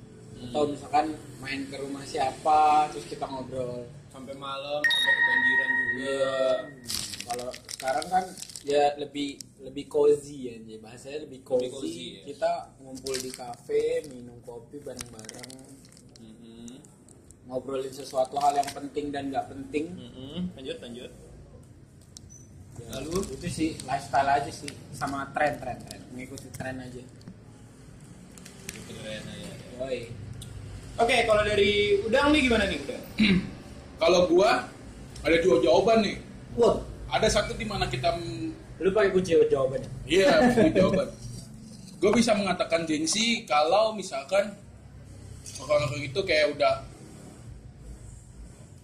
atau 0.43 0.63
misalkan 0.67 1.11
main 1.39 1.67
ke 1.67 1.75
rumah 1.75 2.03
siapa 2.03 2.87
terus 2.91 3.07
kita 3.07 3.27
ngobrol 3.27 3.83
sampai 4.07 4.35
malam 4.37 4.79
sampai 4.79 5.13
kebanjiran 5.13 5.71
juga. 5.71 5.91
Iya. 5.99 6.39
kalau 7.23 7.49
sekarang 7.69 8.07
kan 8.07 8.25
ya 8.63 8.95
lebih 8.95 9.39
lebih 9.59 9.87
cozy 9.87 10.51
ya 10.51 10.79
bahasanya 10.79 11.27
lebih 11.27 11.43
cozy, 11.43 11.67
Lebih 11.67 11.75
cozy, 11.75 12.07
ya. 12.15 12.23
kita 12.31 12.53
ngumpul 12.79 13.15
di 13.19 13.31
kafe 13.31 13.83
minum 14.07 14.39
kopi 14.39 14.79
bareng-bareng. 14.79 15.51
Ngobrolin 17.53 17.93
sesuatu 17.93 18.41
hal 18.41 18.57
yang 18.57 18.71
penting 18.73 19.13
dan 19.13 19.29
nggak 19.29 19.45
penting 19.53 19.93
Mhm. 19.93 20.57
Lanjut 20.57 20.79
lanjut. 20.81 21.13
Ya, 22.81 22.89
Lalu? 22.97 23.17
itu 23.37 23.47
sih 23.53 23.71
lifestyle 23.85 24.31
aja 24.33 24.49
sih 24.49 24.73
sama 24.97 25.29
tren 25.37 25.61
tren 25.61 25.77
tren 25.85 26.01
mengikuti 26.09 26.49
tren 26.57 26.81
aja 26.81 27.05
Keren 28.89 29.23
ya. 29.29 29.53
Yoi. 29.85 30.01
Oke, 30.97 31.17
kalau 31.29 31.45
dari 31.45 32.01
udang 32.01 32.33
nih 32.33 32.41
gimana 32.49 32.65
nih 32.65 32.79
udang? 32.81 33.05
Kalau 34.03 34.27
gua 34.27 34.67
ada 35.23 35.37
dua 35.41 35.57
jawaban 35.63 36.05
nih. 36.05 36.17
Wah, 36.59 36.81
ada 37.09 37.29
satu 37.29 37.55
di 37.55 37.65
mana 37.65 37.87
kita 37.87 38.13
Lu 38.83 38.91
pakai 38.91 39.15
kunci 39.15 39.39
jawabannya. 39.39 39.87
Iya, 40.11 40.43
itu 40.59 40.75
jawaban. 40.75 41.07
Gue 42.03 42.11
bisa 42.19 42.35
mengatakan 42.35 42.83
gengsi 42.83 43.47
kalau 43.47 43.95
misalkan 43.95 44.59
orang-orang 45.63 46.03
itu 46.11 46.19
kayak 46.27 46.51
udah 46.59 46.83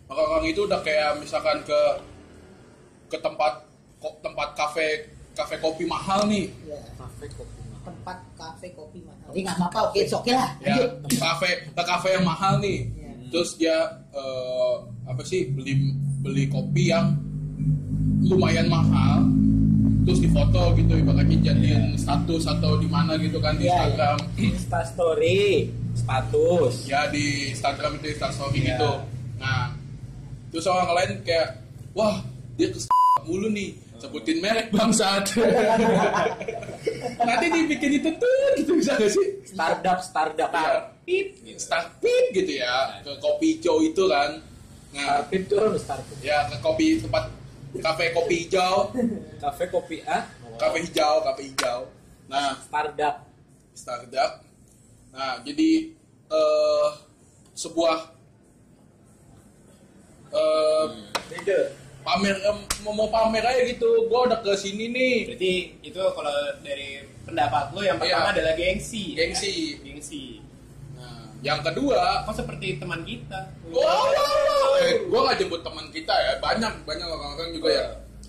orang-orang 0.09 0.47
itu 0.49 0.61
udah 0.63 0.81
kayak 0.81 1.17
misalkan 1.17 1.61
ke 1.63 1.81
ke 3.07 3.19
tempat 3.19 3.65
ko- 3.97 4.17
tempat 4.19 4.53
kafe 4.55 5.05
kafe 5.33 5.57
kopi 5.57 5.85
mahal 5.85 6.27
nih 6.27 6.49
Ya. 6.65 6.77
Kafe 6.95 7.27
kopi 7.31 7.57
mahal. 7.63 7.81
tempat 7.87 8.19
kafe 8.35 8.67
kopi 8.71 8.99
mahal. 9.01 9.29
Ini 9.31 9.41
nggak 9.43 9.57
apa-apa, 9.59 9.79
oke, 9.87 10.01
okay 10.03 10.33
lah. 10.33 10.51
ya 10.59 10.77
kafe 11.15 11.49
ke 11.69 11.83
kafe 11.83 12.09
yang 12.11 12.25
mahal 12.25 12.59
nih 12.59 12.79
Iya. 12.87 13.11
terus 13.29 13.51
dia 13.55 13.77
eh, 14.11 14.75
apa 15.05 15.23
sih 15.23 15.49
beli 15.49 15.93
beli 16.19 16.45
kopi 16.47 16.89
yang 16.89 17.17
lumayan 18.21 18.67
mahal 18.67 19.25
terus 20.03 20.21
difoto 20.21 20.73
gitu 20.75 20.95
ibaratnya 20.95 21.37
jadiin 21.45 21.93
status 21.95 22.45
atau 22.47 22.77
di 22.77 22.89
mana 22.89 23.15
gitu 23.17 23.37
kan 23.39 23.55
di 23.55 23.65
Iya, 23.65 23.77
Instagram 23.79 24.17
Insta 24.37 24.81
story, 24.83 25.69
status. 25.93 26.75
ya 26.85 27.07
di 27.07 27.25
Instagram 27.51 27.97
itu 27.97 28.07
Insta 28.11 28.29
story 28.31 28.59
Iya. 28.59 28.69
gitu 28.75 28.91
terus 30.49 30.65
orang 30.67 30.91
lain 30.97 31.11
kayak 31.23 31.61
wah 31.93 32.21
dia 32.57 32.69
ke 32.71 32.79
mulu 33.27 33.49
nih 33.51 33.77
sebutin 33.99 34.39
merek 34.39 34.71
bangsat 34.71 35.27
nanti 37.19 37.47
dibikin 37.51 37.99
itu 37.99 38.11
tuh 38.15 38.47
gitu 38.57 38.73
bisa 38.79 38.95
gak 38.95 39.11
sih 39.11 39.27
Startup, 39.49 39.99
startup. 39.99 40.51
Iya. 40.55 40.93
Pip. 41.03 41.27
Starpit 41.59 42.25
gitu 42.31 42.63
ya 42.63 43.01
ke 43.03 43.11
kopi 43.19 43.59
hijau 43.59 43.83
itu 43.83 44.05
kan 44.07 44.39
nah 44.95 45.21
Startup 45.27 45.43
tuh 45.51 45.59
harus 45.61 45.83
startup. 45.83 46.17
ya 46.23 46.47
ke 46.47 46.57
kopi 46.63 46.87
tempat 47.03 47.25
kafe 47.83 48.05
kopi 48.15 48.35
hijau 48.47 48.89
Kafe 49.39 49.65
kopi 49.69 49.97
A. 50.07 50.25
kafe 50.57 50.79
hijau 50.87 51.15
kafe 51.27 51.43
hijau 51.51 51.79
nah 52.31 52.55
Startup. 52.63 53.15
startup 53.75 54.33
nah 55.11 55.43
jadi 55.43 55.91
eh 56.29 56.89
sebuah 57.59 58.15
eh 60.31 60.85
Beda. 61.29 61.59
pamer 62.01 62.37
mau 62.81 62.93
mau 62.95 63.09
pamer 63.09 63.43
aja 63.43 63.61
gitu 63.63 64.07
gue 64.07 64.21
udah 64.23 64.41
ke 64.41 64.53
sini 64.55 64.89
nih 64.89 65.17
Berarti 65.27 65.53
itu 65.83 66.01
kalau 66.09 66.33
dari 66.59 66.89
pendapat 67.23 67.65
lo 67.71 67.81
yang 67.81 67.97
pertama 67.97 68.29
Iya. 68.29 68.35
adalah 68.35 68.55
gengsi. 68.55 69.05
ya? 69.13 69.17
Gengsi. 69.23 69.55
Gengsi. 69.83 70.25
nah 70.95 71.29
yang 71.41 71.61
kedua 71.61 72.25
Kok 72.25 72.35
seperti 72.35 72.77
teman 72.77 73.03
kita? 73.03 73.53
wow, 73.69 74.09
eh, 74.79 75.05
gue 75.05 75.21
gak 75.23 75.37
jemput 75.37 75.61
teman 75.61 75.85
kita 75.89 76.15
ya 76.15 76.33
banyak 76.39 76.73
banyak 76.83 77.07
orang-orang 77.07 77.51
juga 77.53 77.69
ya 77.71 77.87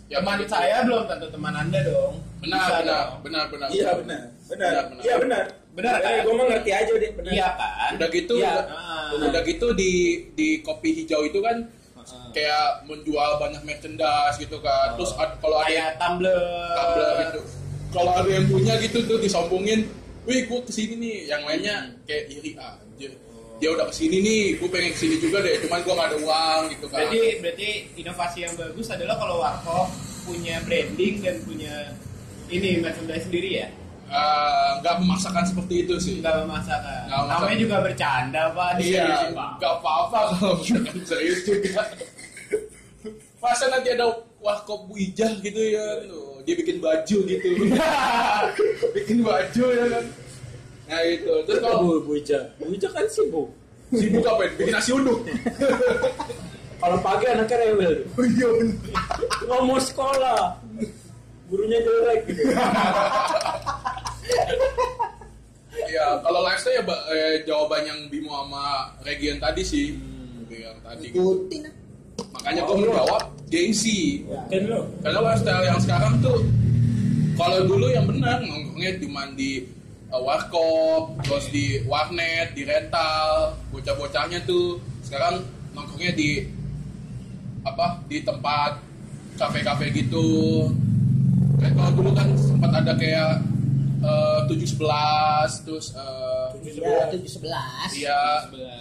yang 0.10 0.22
teman 0.22 0.38
begitu. 0.38 0.52
saya 0.52 0.78
belum 0.84 1.04
tentu 1.06 1.28
teman 1.30 1.54
anda 1.54 1.80
dong. 1.82 2.14
benar 2.40 2.58
Bisa 2.58 2.74
benar, 2.74 2.84
dong. 2.84 3.10
benar 3.22 3.44
benar 3.48 3.68
Iya 3.70 3.90
benar. 3.96 4.22
Benar. 4.42 4.50
Benar, 4.50 4.84
benar. 4.90 5.02
Iya 5.02 5.16
benar. 5.16 5.44
Benar, 5.70 5.96
kan? 6.02 6.12
Gue 6.20 6.34
mau 6.34 6.46
ngerti 6.50 6.72
aja 6.74 6.92
deh. 6.98 7.12
Benar. 7.14 7.32
Iya 7.32 7.48
kan? 7.54 7.92
udah 7.96 8.10
gitu 8.10 8.34
Iya. 8.36 8.50
udah, 8.50 8.66
Ah. 8.68 9.28
udah 9.30 9.42
gitu 9.46 9.68
di 9.72 9.92
di 10.34 10.48
kopi 10.60 10.90
hijau 10.98 11.22
itu 11.24 11.40
kan 11.40 11.62
Ah. 12.10 12.30
kayak 12.32 12.66
menjual 12.86 13.32
banyak 13.38 13.62
merchandise 13.64 14.38
gitu 14.38 14.58
kan. 14.60 14.98
Terus 14.98 15.12
ad- 15.16 15.38
kalau 15.40 15.58
ada 15.62 15.70
Kayak 15.70 15.90
tumbler. 15.98 16.42
tumbler 16.74 17.14
gitu. 17.26 17.42
Kalau 17.90 18.12
ada 18.14 18.30
yang 18.30 18.46
punya 18.46 18.74
gitu 18.80 18.98
tuh 19.06 19.18
disombongin 19.18 19.90
wih 20.26 20.46
gue 20.46 20.60
ke 20.62 20.72
sini 20.72 20.94
nih. 20.98 21.18
Yang 21.28 21.42
lainnya 21.46 21.76
kayak 22.06 22.24
iri 22.30 22.52
aja 22.54 23.10
dia 23.60 23.76
udah 23.76 23.92
ke 23.92 23.96
sini 24.00 24.24
nih 24.24 24.44
gue 24.56 24.70
pengen 24.72 24.92
ke 24.96 25.00
sini 25.04 25.16
juga 25.20 25.44
deh 25.44 25.60
cuman 25.68 25.84
gue 25.84 25.92
gak 25.92 26.08
ada 26.08 26.18
uang 26.24 26.62
gitu 26.72 26.86
kan. 26.88 26.98
Berarti 27.04 27.22
berarti 27.44 27.70
inovasi 28.00 28.38
yang 28.48 28.54
bagus 28.56 28.88
adalah 28.88 29.16
kalau 29.20 29.36
warkop 29.44 29.88
punya 30.24 30.64
branding 30.64 31.20
dan 31.20 31.36
punya 31.44 31.92
ini 32.48 32.80
merchandise 32.80 33.28
sendiri 33.28 33.50
ya. 33.60 33.68
Eh, 34.10 34.70
nggak 34.82 34.96
memaksakan 35.00 35.46
seperti 35.46 35.86
itu 35.86 35.94
sih 36.02 36.14
Enggak 36.18 36.42
memaksakan. 36.42 37.00
Nggak 37.06 37.20
memaksakan. 37.20 37.42
Namanya 37.46 37.58
juga 37.62 37.78
bercanda, 37.80 38.42
Pak. 38.52 38.70
iya 38.82 39.06
Diseriusin, 39.06 39.32
Pak. 39.38 39.52
nggak 39.62 39.74
apa-apa 39.78 40.20
kalau 40.34 40.54
misalkan 40.60 40.98
serius 41.06 41.40
juga 41.46 41.82
masa 43.40 43.66
nanti 43.70 43.90
ada 43.94 44.06
warkop 44.42 44.90
wijah 44.90 45.32
gitu 45.40 45.62
ya 45.62 45.86
tuh 46.04 46.44
dia 46.44 46.56
bikin 46.58 46.78
baju 46.80 47.18
gitu 47.24 47.48
bikin 48.96 49.18
baju 49.22 49.64
ya 49.70 49.86
kan 49.88 50.06
nah 50.90 51.00
itu 51.06 51.34
terus 51.46 51.60
kalau 51.62 51.78
Bu 51.80 51.92
Buja. 52.04 52.40
Buja 52.58 52.88
kan 52.90 53.06
sibuk. 53.08 53.48
sibuk 53.94 54.26
apa 54.26 54.44
bikin 54.58 54.74
nasi 54.74 54.92
uduk 54.92 55.22
Kalau 56.80 56.96
pagi 57.04 57.28
anaknya 57.28 57.60
rewel. 57.60 58.08
Iya 58.16 58.50
Nggak 59.44 59.62
mau 59.68 59.76
sekolah. 59.76 60.56
Gurunya 61.52 61.84
jelek 61.84 62.24
gitu. 62.24 62.56
Ya 65.90 66.06
kalau 66.22 66.40
lifestyle 66.46 66.78
ya 66.80 66.84
eh, 67.14 67.36
jawaban 67.46 67.82
yang 67.86 68.00
Bimo 68.10 68.34
sama 68.34 68.94
Region 69.06 69.38
tadi 69.42 69.62
sih 69.66 69.88
yang 70.50 70.78
tadi 70.82 71.14
gitu. 71.14 71.48
Ikutin 71.48 71.62
makanya 72.36 72.62
gue 72.68 72.76
menjawab 72.84 73.24
gengsi 73.48 74.28
Kan 74.52 74.68
lo. 74.68 74.92
Karena 75.02 75.20
lifestyle 75.24 75.66
yang 75.66 75.80
sekarang 75.80 76.14
tuh 76.20 76.40
kalau 77.40 77.64
dulu 77.64 77.88
yang 77.88 78.04
benar 78.04 78.44
nongkrongnya 78.44 79.00
cuma 79.00 79.24
di 79.32 79.64
uh, 80.12 80.20
warkop, 80.20 81.16
terus 81.24 81.48
di 81.56 81.80
warnet, 81.88 82.52
di 82.52 82.68
rental, 82.68 83.56
bocah-bocahnya 83.72 84.44
tuh 84.44 84.84
sekarang 85.08 85.48
nongkrongnya 85.72 86.14
di 86.20 86.44
apa? 87.64 88.04
di 88.12 88.28
tempat 88.28 88.84
kafe-kafe 89.40 89.96
gitu. 89.96 90.68
Kayak 91.64 91.80
kalau 91.80 91.92
dulu 91.96 92.12
kan 92.12 92.28
sempat 92.36 92.72
ada 92.76 92.94
kayak 93.00 93.40
uh, 94.02 94.40
711 94.46 95.66
terus 95.66 95.88
uh, 95.94 96.48
Ya, 96.60 97.08
tujuh 97.10 97.30
sebelas. 97.30 97.90
iya 97.92 98.20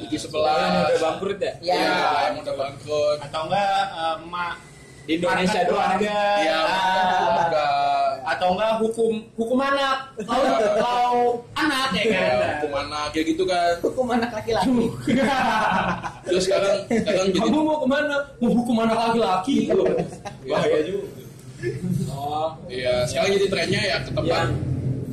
Yang 0.02 0.28
711 0.28 0.34
udah 0.34 1.00
bangkrut 1.00 1.38
ya? 1.38 1.52
Ya. 1.60 1.74
Iya, 1.74 1.96
yang 2.26 2.36
udah 2.40 2.54
bangkrut. 2.56 3.18
Atau 3.20 3.40
enggak 3.46 3.66
eh, 3.88 4.16
emak 4.20 4.54
Di 5.04 5.12
Indonesia 5.16 5.60
doang. 5.62 5.96
keluarga. 5.96 6.18
Iya, 6.38 6.58
Ah. 6.58 7.16
keluarga. 7.16 7.66
atau 8.28 8.48
enggak 8.52 8.72
hukum 8.78 9.12
hukum 9.34 9.56
anak 9.58 9.96
kalau 10.20 10.44
kalau 10.76 11.14
anak 11.54 11.88
ya 11.90 12.04
kan 12.04 12.12
Ya, 12.12 12.48
hukum 12.54 12.72
anak 12.78 13.04
kayak 13.10 13.26
gitu 13.26 13.42
kan. 13.44 13.72
Hukum 13.80 14.06
anak 14.10 14.30
laki-laki. 14.30 14.84
Terus 16.28 16.42
sekarang 16.44 16.76
sekarang 16.86 17.26
jadi 17.30 17.38
kamu 17.40 17.58
mau 17.62 17.78
ke 17.78 17.88
mana 17.88 18.16
mau 18.36 18.50
hukum 18.52 18.76
anak 18.78 18.96
laki-laki 19.00 19.56
Bahaya 20.44 20.78
juga. 20.84 21.08
Oh, 22.08 22.52
Iya, 22.68 23.02
sekarang 23.04 23.30
jadi 23.32 23.46
trennya 23.48 23.80
ya 23.82 23.96
ke 24.04 24.10
tempat 24.12 24.46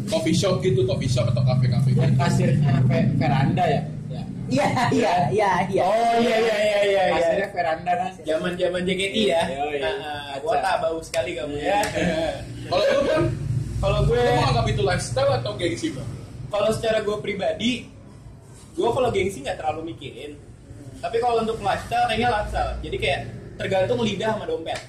coffee 0.06 0.34
shop 0.34 0.60
gitu, 0.60 0.82
coffee 0.84 1.08
shop 1.08 1.26
atau 1.28 1.44
kafe-kafe. 1.44 1.90
yang 1.92 2.14
kasirnya 2.16 2.74
ve- 2.86 3.10
veranda 3.16 3.64
ya? 3.64 3.82
Ya. 4.06 4.22
Iya, 4.46 4.68
iya, 4.94 5.14
iya, 5.28 5.52
iya. 5.66 5.82
oh 5.82 6.16
iya 6.22 6.38
iya 6.38 6.56
iya 6.56 6.80
iya 6.86 7.04
iya 7.04 7.18
Kasirnya 7.18 7.48
veranda 7.50 7.92
kan? 7.96 8.12
zaman 8.22 8.52
zaman 8.54 8.82
JKT 8.82 9.16
ya 9.18 9.42
Iya, 9.42 9.42
iya. 9.74 9.90
Nah, 9.98 10.38
gua 10.38 10.56
tak 10.62 10.76
bau 10.80 11.02
sekali 11.02 11.34
kamu 11.34 11.58
ya 11.58 11.82
Kalau 12.66 12.84
lu 12.86 13.02
kan, 13.04 13.22
kalau 13.76 14.00
gue 14.04 14.14
lu 14.16 14.32
mau 14.32 14.46
anggap 14.48 14.66
itu 14.68 14.82
lifestyle 14.82 15.32
atau 15.34 15.52
gengsi 15.56 15.88
bang? 15.92 16.10
kalau 16.46 16.70
secara 16.70 17.02
gue 17.02 17.18
pribadi 17.20 17.90
gue 18.72 18.86
kalau 18.88 19.10
gengsi 19.10 19.42
nggak 19.42 19.58
terlalu 19.58 19.92
mikirin 19.92 20.38
tapi 20.98 21.18
kalau 21.18 21.42
untuk 21.42 21.58
lifestyle 21.58 22.06
kayaknya 22.06 22.30
lifestyle 22.32 22.72
jadi 22.80 22.98
kayak 22.98 23.20
tergantung 23.56 24.00
lidah 24.00 24.30
sama 24.32 24.46
dompet 24.46 24.80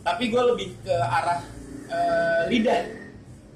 tapi 0.00 0.24
gue 0.26 0.42
lebih 0.46 0.68
ke 0.80 0.94
arah 0.94 1.40
eh, 1.86 2.42
lidah 2.48 2.80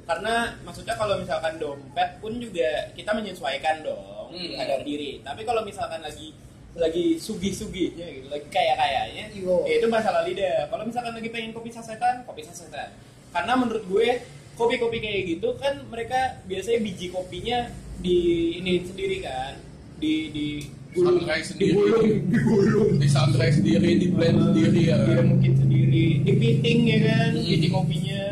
karena 0.05 0.35
maksudnya 0.63 0.95
kalau 0.95 1.17
misalkan 1.17 1.57
dompet 1.57 2.21
pun 2.21 2.37
juga 2.37 2.93
kita 2.93 3.11
menyesuaikan 3.13 3.81
dong 3.83 4.13
Hmm. 4.25 4.59
ada 4.59 4.83
diri 4.83 5.23
tapi 5.23 5.47
kalau 5.47 5.63
misalkan 5.63 6.03
lagi 6.03 6.35
lagi 6.75 7.15
sugih-sugihnya 7.17 8.03
gitu 8.11 8.27
lagi 8.27 8.43
kaya 8.51 8.75
kayanya 8.75 9.31
Yo. 9.31 9.63
ya 9.63 9.79
itu 9.79 9.87
masalah 9.87 10.27
lidah 10.27 10.67
kalau 10.67 10.83
misalkan 10.83 11.15
lagi 11.15 11.31
pengen 11.31 11.55
kopi 11.55 11.71
sasetan 11.71 12.27
kopi 12.27 12.43
sasetan 12.43 12.91
karena 13.31 13.55
menurut 13.55 13.87
gue 13.87 14.09
kopi-kopi 14.55 14.99
kayak 14.99 15.23
gitu 15.29 15.55
kan 15.55 15.87
mereka 15.87 16.43
biasanya 16.45 16.83
biji 16.83 17.15
kopinya 17.15 17.71
di 17.97 18.19
ini 18.59 18.83
sendiri 18.83 19.23
kan 19.23 19.55
di 19.97 20.15
di 20.31 20.47
Sunrise 20.95 21.51
sendiri, 21.51 21.75
digulung 21.75 22.07
digulung 22.31 22.91
di 22.99 23.09
sunrise 23.09 23.59
sendiri, 23.59 23.99
di 23.99 24.07
blend 24.11 24.39
sendiri 24.41 24.81
ya. 24.87 24.99
dia 25.03 25.23
mungkin 25.23 25.53
sendiri 25.55 26.23
dipiting 26.23 26.81
ya 26.87 26.99
kan 27.03 27.31
Hmm. 27.35 27.47
biji 27.47 27.69
kopinya 27.71 28.23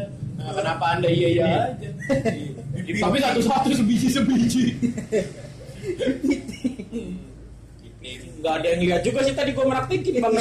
kenapa 0.53 0.85
anda 0.97 1.09
iya 1.09 1.29
iya. 1.33 1.47
aja? 1.73 1.89
Tapi 3.03 3.17
satu-satu 3.21 3.69
sebiji 3.75 4.09
sebiji 4.13 4.67
Nggak 8.43 8.55
ada 8.59 8.67
yang 8.75 8.83
lihat 8.83 9.03
juga 9.07 9.23
sih 9.23 9.35
tadi 9.39 9.55
gue 9.55 9.63
meraktikin 9.63 10.19
bang. 10.19 10.35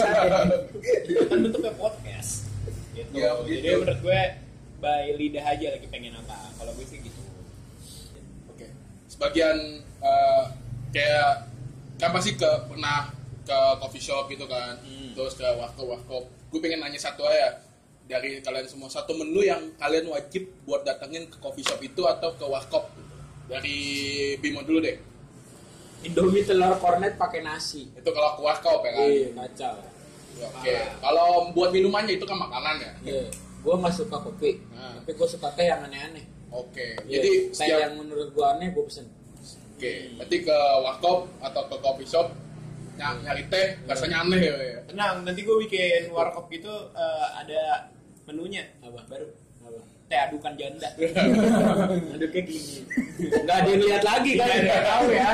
itu 1.06 1.22
kan 1.30 1.38
bentuknya 1.38 1.74
podcast. 1.78 2.50
Gitu. 2.98 3.14
Ya, 3.14 3.38
begitu. 3.38 3.62
jadi 3.62 3.78
menurut 3.78 4.00
gue 4.02 4.22
by 4.82 5.06
lidah 5.14 5.46
aja 5.46 5.68
lagi 5.78 5.88
pengen 5.94 6.18
apa. 6.18 6.50
Kalau 6.58 6.74
gue 6.74 6.86
sih 6.90 6.98
gitu. 6.98 7.22
Oke. 8.50 8.66
Sebagian 9.06 9.86
eh, 9.86 10.44
kayak 10.90 11.46
kan 12.02 12.10
pasti 12.10 12.34
ke 12.34 12.50
pernah 12.66 13.14
ke 13.46 13.58
coffee 13.78 14.02
shop 14.02 14.26
gitu 14.34 14.50
kan. 14.50 14.82
Terus 15.14 15.38
ke 15.38 15.46
warkop 15.46 15.86
warkop 15.86 16.26
gue 16.52 16.60
pengen 16.60 16.84
nanya 16.84 17.00
satu 17.00 17.24
aja 17.24 17.71
dari 18.12 18.30
kalian 18.38 18.68
semua 18.68 18.88
satu 18.88 19.16
menu 19.16 19.40
yang 19.42 19.72
kalian 19.76 20.06
wajib 20.06 20.44
buat 20.62 20.84
datengin 20.84 21.26
ke 21.26 21.38
coffee 21.38 21.64
shop 21.64 21.80
itu 21.80 22.04
atau 22.04 22.36
ke 22.36 22.44
warkop 22.44 22.92
dari 23.48 23.80
Bimo 24.38 24.62
dulu 24.62 24.80
deh 24.82 24.98
Indomie 26.02 26.42
telur 26.42 26.76
kornet 26.76 27.14
pakai 27.16 27.40
nasi. 27.42 27.86
itu 27.88 28.10
kalau 28.10 28.34
ke 28.34 28.42
warkop 28.42 28.82
ya 28.82 28.92
kan 28.92 29.06
Iya, 29.06 29.28
kacau. 29.38 29.76
Ya, 30.34 30.48
oke 30.50 30.76
kalau 30.98 31.28
buat 31.52 31.70
minumannya 31.70 32.18
itu 32.18 32.26
kan 32.26 32.38
makanan 32.38 32.76
ya 32.78 32.92
Iya. 33.06 33.26
Gue 33.62 33.78
nggak 33.78 33.94
suka 33.94 34.18
kopi, 34.18 34.58
Nah. 34.72 34.98
tapi 34.98 35.14
gue 35.14 35.28
suka 35.30 35.54
teh 35.54 35.64
yang 35.64 35.82
aneh-aneh. 35.82 36.26
oke 36.50 36.88
Iya, 37.06 37.16
jadi 37.16 37.30
teh 37.30 37.54
setiap 37.54 37.80
yang 37.80 37.94
menurut 37.96 38.28
gue 38.30 38.42
aneh 38.44 38.68
gue 38.70 38.84
pesen. 38.84 39.06
oke 39.72 39.92
berarti 40.16 40.38
ke 40.42 40.58
warkop 40.82 41.20
atau 41.40 41.62
ke 41.64 41.76
coffee 41.78 42.06
shop 42.08 42.28
ny- 42.92 43.22
nyari 43.22 43.44
teh 43.48 43.68
rasanya 43.86 44.18
aneh 44.20 44.42
ya, 44.42 44.56
ya. 44.58 44.80
Tenang, 44.84 45.22
nanti 45.22 45.42
gue 45.42 45.56
bikin 45.60 46.10
warkop 46.10 46.50
gitu 46.50 46.74
eh, 46.92 47.28
ada 47.36 47.62
menunya 48.32 48.64
Apa? 48.80 49.00
baru 49.06 49.28
Apa? 49.62 49.80
teh 50.08 50.20
adukan 50.20 50.54
janda. 50.56 50.90
Aduknya 52.16 52.42
gini. 52.44 52.84
Nggak 53.22 53.56
ada 53.56 53.70
yang 53.70 53.82
lihat 53.82 54.04
lagi 54.04 54.32
kan? 54.36 54.48
Nggak 54.50 54.84
tahu 54.84 55.06
ya. 55.12 55.30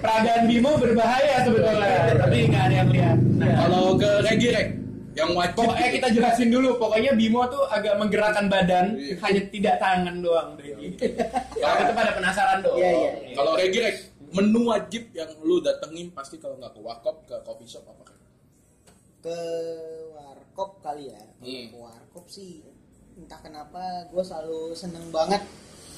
Peragaan 0.00 0.42
Bimo 0.46 0.70
berbahaya 0.78 1.34
sebetulnya, 1.42 2.14
tapi 2.16 2.36
nggak 2.46 2.62
ada 2.62 2.74
yang 2.74 2.90
lihat. 2.90 3.18
Nah, 3.36 3.50
kalau 3.58 3.84
ke 3.94 4.10
Regi 4.22 4.48
Rek 4.48 4.68
yang 5.12 5.34
wajib 5.34 5.56
pokoknya 5.58 5.88
kita 5.92 6.08
jelasin 6.10 6.48
dulu. 6.48 6.78
Pokoknya 6.78 7.12
Bimo 7.12 7.42
tuh 7.46 7.66
agak 7.68 7.98
menggerakkan 7.98 8.46
badan, 8.46 8.94
Iya. 8.96 9.14
hanya 9.20 9.42
tidak 9.50 9.74
tangan 9.76 10.16
doang. 10.22 10.48
Kalau 10.56 11.74
kita 11.76 11.92
pada 11.92 12.10
penasaran 12.14 12.58
dong. 12.62 12.78
Iya, 12.78 12.90
iya. 12.96 13.10
Kalau 13.34 13.52
Regi 13.58 13.78
Rek, 13.82 13.96
menu 14.30 14.60
wajib 14.70 15.10
yang 15.12 15.30
lu 15.42 15.58
datengin 15.58 16.14
pasti 16.14 16.38
kalau 16.38 16.54
nggak 16.54 16.70
ke 16.70 16.80
warkop 16.80 17.26
ke 17.26 17.34
coffee 17.42 17.66
shop 17.66 17.82
apa? 17.84 18.14
Ke 19.20 19.38
warkop 20.16 20.80
kali 20.80 21.12
ya. 21.12 21.22
Hmm. 21.40 21.66
ke 21.72 21.76
warkop 21.76 22.24
sih 22.28 22.64
entah 23.20 23.40
kenapa 23.44 24.08
gue 24.08 24.24
selalu 24.24 24.72
seneng 24.72 25.12
banget 25.12 25.44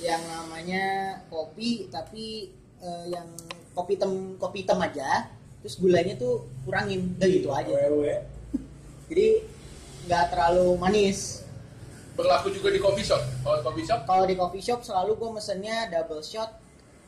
yang 0.03 0.19
namanya 0.27 1.19
kopi 1.31 1.87
tapi 1.87 2.51
eh, 2.83 3.05
yang 3.07 3.27
kopi 3.79 3.95
hitam 3.95 4.35
kopi 4.43 4.67
hitam 4.67 4.83
aja 4.83 5.31
terus 5.63 5.79
gulanya 5.79 6.19
tuh 6.19 6.51
kurangin 6.67 7.15
udah 7.15 7.29
gitu 7.31 7.49
aja. 7.55 7.75
jadi 9.09 9.47
nggak 10.11 10.25
terlalu 10.35 10.75
manis. 10.75 11.47
Berlaku 12.19 12.53
juga 12.53 12.75
di 12.75 12.83
coffee 12.83 13.07
shop. 13.07 13.23
Kalau 13.41 13.57
di 13.57 13.65
coffee 13.65 13.87
shop, 13.87 14.01
kalau 14.05 14.25
di 14.27 14.35
coffee 14.37 14.65
shop 14.65 14.81
selalu 14.83 15.17
gue 15.17 15.31
mesennya 15.33 15.89
double 15.89 16.21
shot 16.21 16.51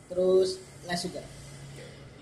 terus 0.06 0.62
less 0.86 1.02
sugar. 1.02 1.26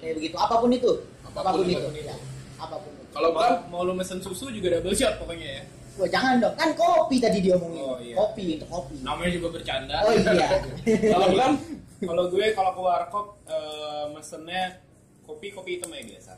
Kayak 0.00 0.18
begitu. 0.18 0.34
Apa 0.40 0.58
pun 0.58 0.72
itu. 0.72 0.92
Apa 1.28 1.38
pun 1.38 1.46
apa 1.46 1.58
pun, 1.60 1.68
itu. 1.68 1.78
itu, 1.78 2.00
Ya, 2.08 2.16
apa 2.58 2.76
pun 2.80 2.90
itu 2.90 2.91
kalau 3.12 3.28
bukan 3.30 3.52
mau 3.68 3.82
lu 3.82 3.92
mesen 3.92 4.18
susu 4.18 4.48
juga 4.48 4.74
double 4.74 4.92
shot 4.92 5.14
pokoknya 5.16 5.48
ya. 5.52 5.62
Wah, 5.92 6.08
jangan 6.08 6.40
dong 6.40 6.54
kan 6.56 6.72
kopi 6.72 7.20
tadi 7.20 7.38
dia 7.38 7.52
omongin 7.52 7.84
Oh, 7.84 8.00
iya. 8.00 8.16
kopi 8.16 8.56
untuk 8.56 8.68
kopi 8.70 8.94
Namanya 9.00 9.30
juga 9.30 9.48
bercanda. 9.52 9.96
oh 10.00 10.10
iya 10.10 10.48
Kalau 11.12 11.26
bukan, 11.28 11.52
kalau 12.00 12.24
gue 12.26 12.46
kalau 12.50 12.70
ke 12.72 12.80
warkop 12.80 13.26
eh, 13.44 14.04
mesennya 14.10 14.80
kopi 15.22 15.52
kopi 15.52 15.76
hitam 15.76 15.92
ya 15.92 16.00
biasa. 16.02 16.32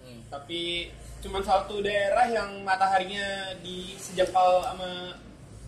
Hmm. 0.00 0.20
Tapi 0.26 0.88
cuman 1.20 1.40
satu 1.40 1.80
daerah 1.80 2.26
yang 2.26 2.64
mataharinya 2.64 3.24
di 3.60 3.92
sejengkal 3.94 4.64
sama 4.64 5.12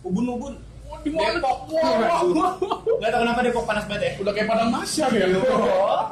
ubun-ubun. 0.02 0.56
di 1.02 1.10
mana? 1.10 1.36
Depok. 1.36 1.58
Wah, 1.68 2.22
wah. 2.24 2.52
Gak 2.96 3.10
tau 3.10 3.20
kenapa 3.20 3.40
Depok 3.42 3.64
panas 3.64 3.84
banget 3.84 4.02
ya. 4.02 4.12
udah 4.16 4.32
kayak 4.32 4.48
padang 4.48 4.70
masyar 4.70 5.10
ya. 5.12 5.26
Oh. 5.28 6.08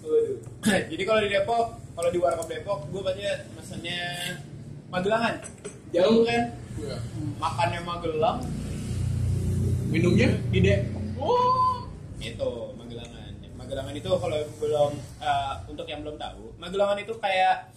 Waduh. 0.00 0.38
Jadi 0.90 1.02
kalau 1.02 1.20
di 1.20 1.28
Depok, 1.28 1.64
kalau 1.94 2.10
di 2.10 2.18
warkop 2.18 2.50
Depok, 2.50 2.78
gue 2.90 3.02
baca 3.02 3.30
mesennya 3.54 4.02
Magelangan. 4.90 5.34
Jauh 5.94 6.26
kan? 6.26 6.42
Iya. 6.74 6.96
Makannya 7.38 7.80
Magelang, 7.86 8.38
Minumnya? 9.90 10.28
di 10.50 10.58
Depok. 10.58 11.02
Oh. 11.22 11.86
Itu 12.18 12.74
Magelangan. 12.74 13.30
Magelangan 13.54 13.94
itu 13.94 14.10
kalau 14.10 14.38
belum 14.58 14.92
eh, 15.22 15.54
untuk 15.70 15.86
yang 15.86 16.02
belum 16.02 16.18
tahu, 16.18 16.58
Magelangan 16.58 16.98
itu 16.98 17.14
kayak 17.22 17.70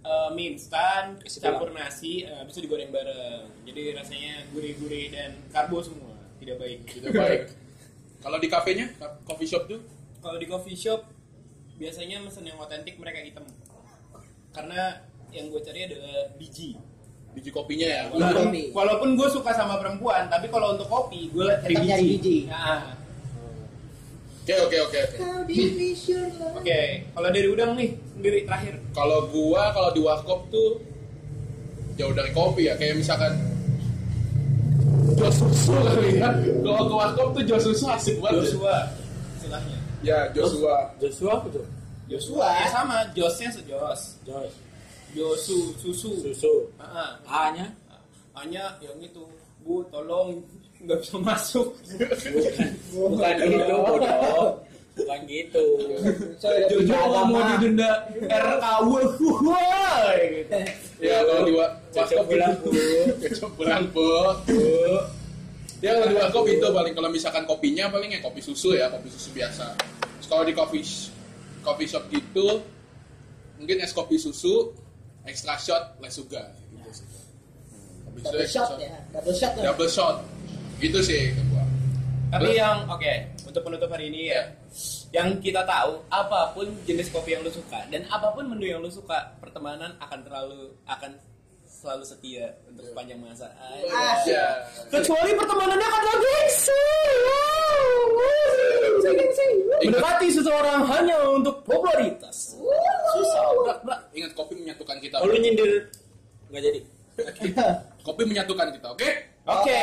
eh, 0.00 0.28
mie 0.32 0.56
instan 0.56 1.20
campur 1.20 1.76
nasi, 1.76 2.24
habis 2.24 2.56
itu 2.56 2.64
digoreng 2.64 2.88
bareng. 2.88 3.52
Jadi 3.68 3.92
rasanya 3.92 4.48
gurih-gurih 4.56 5.12
dan 5.12 5.36
karbo 5.52 5.84
semua. 5.84 6.16
Tidak 6.40 6.56
baik. 6.56 6.88
Tidak 6.88 7.12
baik. 7.12 7.42
Kalau 8.22 8.38
di 8.40 8.48
kafenya, 8.48 8.86
coffee 9.28 9.50
shop 9.50 9.66
tuh, 9.68 9.82
Kalau 10.22 10.38
di 10.38 10.46
coffee 10.46 10.78
shop 10.78 11.11
biasanya 11.82 12.22
mesen 12.22 12.46
yang 12.46 12.58
otentik 12.62 12.94
mereka 12.94 13.18
hitam. 13.18 13.42
Karena 14.54 15.02
yang 15.34 15.50
gue 15.50 15.58
cari 15.66 15.90
adalah 15.90 16.30
biji. 16.38 16.78
biji 17.32 17.48
kopinya 17.48 17.88
ya. 17.88 18.02
Walaupun, 18.12 18.52
kopi. 18.52 18.62
walaupun 18.70 19.08
gue 19.18 19.28
suka 19.32 19.50
sama 19.56 19.80
perempuan, 19.82 20.28
tapi 20.30 20.46
kalau 20.52 20.78
untuk 20.78 20.86
kopi 20.86 21.26
gue 21.34 21.42
cari 21.42 21.74
biji. 21.74 22.46
Nah, 22.46 23.02
Oke 24.42 24.58
oke 24.58 24.74
oke 24.90 24.98
oke. 25.06 25.18
Oke, 26.58 26.80
kalau 27.14 27.28
dari 27.30 27.46
udang 27.46 27.78
nih 27.78 27.94
sendiri 28.18 28.42
terakhir. 28.42 28.74
Kalau 28.90 29.30
gua 29.30 29.70
kalau 29.70 29.94
di 29.94 30.02
warkop 30.02 30.50
tuh 30.50 30.82
jauh 31.94 32.10
dari 32.10 32.34
kopi 32.34 32.66
ya, 32.66 32.74
kayak 32.74 32.98
misalkan 32.98 33.38
jos 35.14 35.46
susu 35.46 35.78
kali 35.78 36.18
ya. 36.18 36.26
Kalau 36.58 36.90
ke 36.90 36.94
warkop 36.98 37.28
tuh 37.38 37.42
jos 37.46 37.70
susu 37.70 37.86
asik 37.86 38.18
banget. 38.18 38.50
Joshua. 38.50 39.01
Ya, 40.02 40.26
Joshua. 40.34 40.90
Joshua 40.98 41.38
apa 41.38 41.46
tuh? 41.50 41.66
Joshua 42.10 42.46
ya 42.58 42.66
sama 42.68 42.96
Josnya 43.14 43.48
sejos. 43.50 44.00
Jos. 44.26 44.52
Josu 45.14 45.58
susu. 45.78 46.10
Susu. 46.20 46.54
Ah, 46.76 47.14
A-nya? 47.24 47.70
hanya 48.32 48.64
yang 48.80 48.96
itu. 48.98 49.22
Bu, 49.62 49.84
tolong 49.94 50.42
nggak 50.82 50.98
bisa 50.98 51.14
masuk. 51.22 51.70
Bukan 52.90 53.34
gitu, 53.46 53.74
bodoh. 53.78 54.58
Bukan 54.98 55.20
gitu. 55.30 55.64
Jojo 56.42 56.94
nggak 56.98 57.24
mau 57.30 57.40
didenda 57.54 57.90
RKW. 58.26 58.90
Wah, 59.46 60.10
gitu. 60.18 60.58
Ya 60.98 61.22
kalau 61.22 61.42
di 61.46 61.52
wa- 61.54 61.72
Cocok 61.92 62.18
warkop 62.18 62.26
bilang, 62.26 62.54
itu 62.56 62.72
cocok 63.36 63.50
bilang 63.60 63.84
bu. 63.92 64.06
Ya 65.82 65.98
kalau 65.98 66.06
di 66.06 66.14
warkop 66.14 66.46
itu 66.46 66.62
paling 66.62 66.94
kalau 66.94 67.10
misalkan 67.10 67.42
kopinya 67.42 67.90
paling 67.90 68.14
ya 68.14 68.22
kopi 68.22 68.38
susu 68.38 68.78
ya, 68.78 68.86
kopi 68.86 69.10
susu 69.10 69.34
biasa. 69.34 69.74
Terus 70.22 70.28
kalau 70.30 70.46
di 70.46 70.54
coffee 70.54 70.86
coffee 71.66 71.90
shop 71.90 72.06
gitu 72.06 72.62
mungkin 73.58 73.82
es 73.82 73.90
kopi 73.90 74.14
susu, 74.14 74.70
extra 75.26 75.58
shot, 75.58 75.98
less 75.98 76.14
sugar. 76.14 76.54
Gitu 76.70 76.90
sih. 76.94 77.06
Kopi 78.06 78.18
susu, 78.22 78.30
double 78.30 78.46
extra 78.46 78.62
shot 78.62 78.78
ya 78.78 78.98
double 79.10 79.34
shot 79.34 79.52
ya 79.58 79.62
Double 79.74 79.90
shot. 79.90 80.16
Gitu 80.78 80.98
sih 81.02 81.34
ke 81.34 81.42
gua. 81.50 81.66
Tapi 82.30 82.54
Terus? 82.54 82.62
yang 82.62 82.76
oke 82.86 83.12
untuk 83.50 83.62
penutup 83.66 83.90
hari 83.90 84.06
ini 84.06 84.30
ya, 84.30 84.42
yang 85.10 85.34
kita 85.42 85.66
tahu 85.66 85.98
apa 86.14 86.54
pun 86.54 86.70
jenis 86.86 87.10
kopi 87.10 87.34
yang 87.34 87.42
lu 87.42 87.50
suka 87.50 87.90
dan 87.90 88.06
apa 88.06 88.30
pun 88.30 88.46
menu 88.46 88.70
yang 88.70 88.78
lu 88.78 88.88
suka, 88.88 89.34
pertemanan 89.42 89.98
akan 89.98 90.18
terlalu 90.22 90.78
akan 90.86 91.10
selalu 91.82 92.04
setia 92.06 92.46
untuk 92.70 92.86
sepanjang 92.86 93.18
masa. 93.18 93.50
Ah, 93.58 94.22
Ya. 94.22 94.62
Kecuali 94.86 95.34
pertemanannya 95.34 95.82
adalah 95.82 96.16
gengsi. 96.16 96.82
Mendekati 99.82 100.28
seseorang 100.30 100.86
hanya 100.86 101.18
untuk 101.26 101.66
popularitas. 101.66 102.54
Susah, 103.10 103.42
berat, 103.58 103.78
berat. 103.82 104.00
Ingat 104.14 104.30
kopi 104.38 104.54
menyatukan 104.62 104.96
kita. 105.02 105.18
Lu 105.26 105.34
nyindir 105.34 105.90
nggak 106.54 106.62
jadi? 106.62 106.80
Kopi 108.06 108.22
menyatukan 108.30 108.70
kita, 108.70 108.86
oke? 108.94 109.08
Oke. 109.42 109.82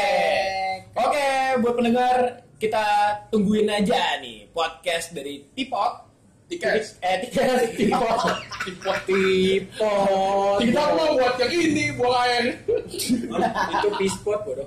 Oke, 0.96 1.28
buat 1.60 1.76
pendengar 1.76 2.16
kita 2.56 2.84
tungguin 3.28 3.68
aja 3.68 4.24
nih 4.24 4.48
podcast 4.56 5.12
dari 5.12 5.44
Tipot. 5.52 6.09
Tiket. 6.50 6.98
Eh, 7.06 7.16
tiket 7.30 7.78
Tipot. 7.78 8.20
Tipot. 8.66 8.98
Tipot. 9.06 10.58
Kita 10.58 10.82
mau 10.98 11.14
buat 11.14 11.38
yang 11.38 11.54
ini, 11.54 11.86
buang 11.94 12.18
air. 12.26 12.58
Itu 12.90 13.88
pispot 14.02 14.42
bodoh. 14.42 14.66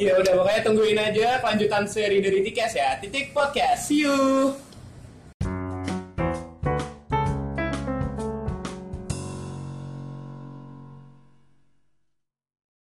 Ya 0.00 0.16
udah 0.16 0.32
pokoknya 0.40 0.60
tungguin 0.64 0.96
aja 0.96 1.42
kelanjutan 1.42 1.84
seri 1.84 2.22
dari 2.22 2.40
Tikes 2.40 2.78
ya. 2.78 2.96
Titik 3.02 3.34
podcast. 3.34 3.90
See 3.90 4.06
you. 4.06 4.65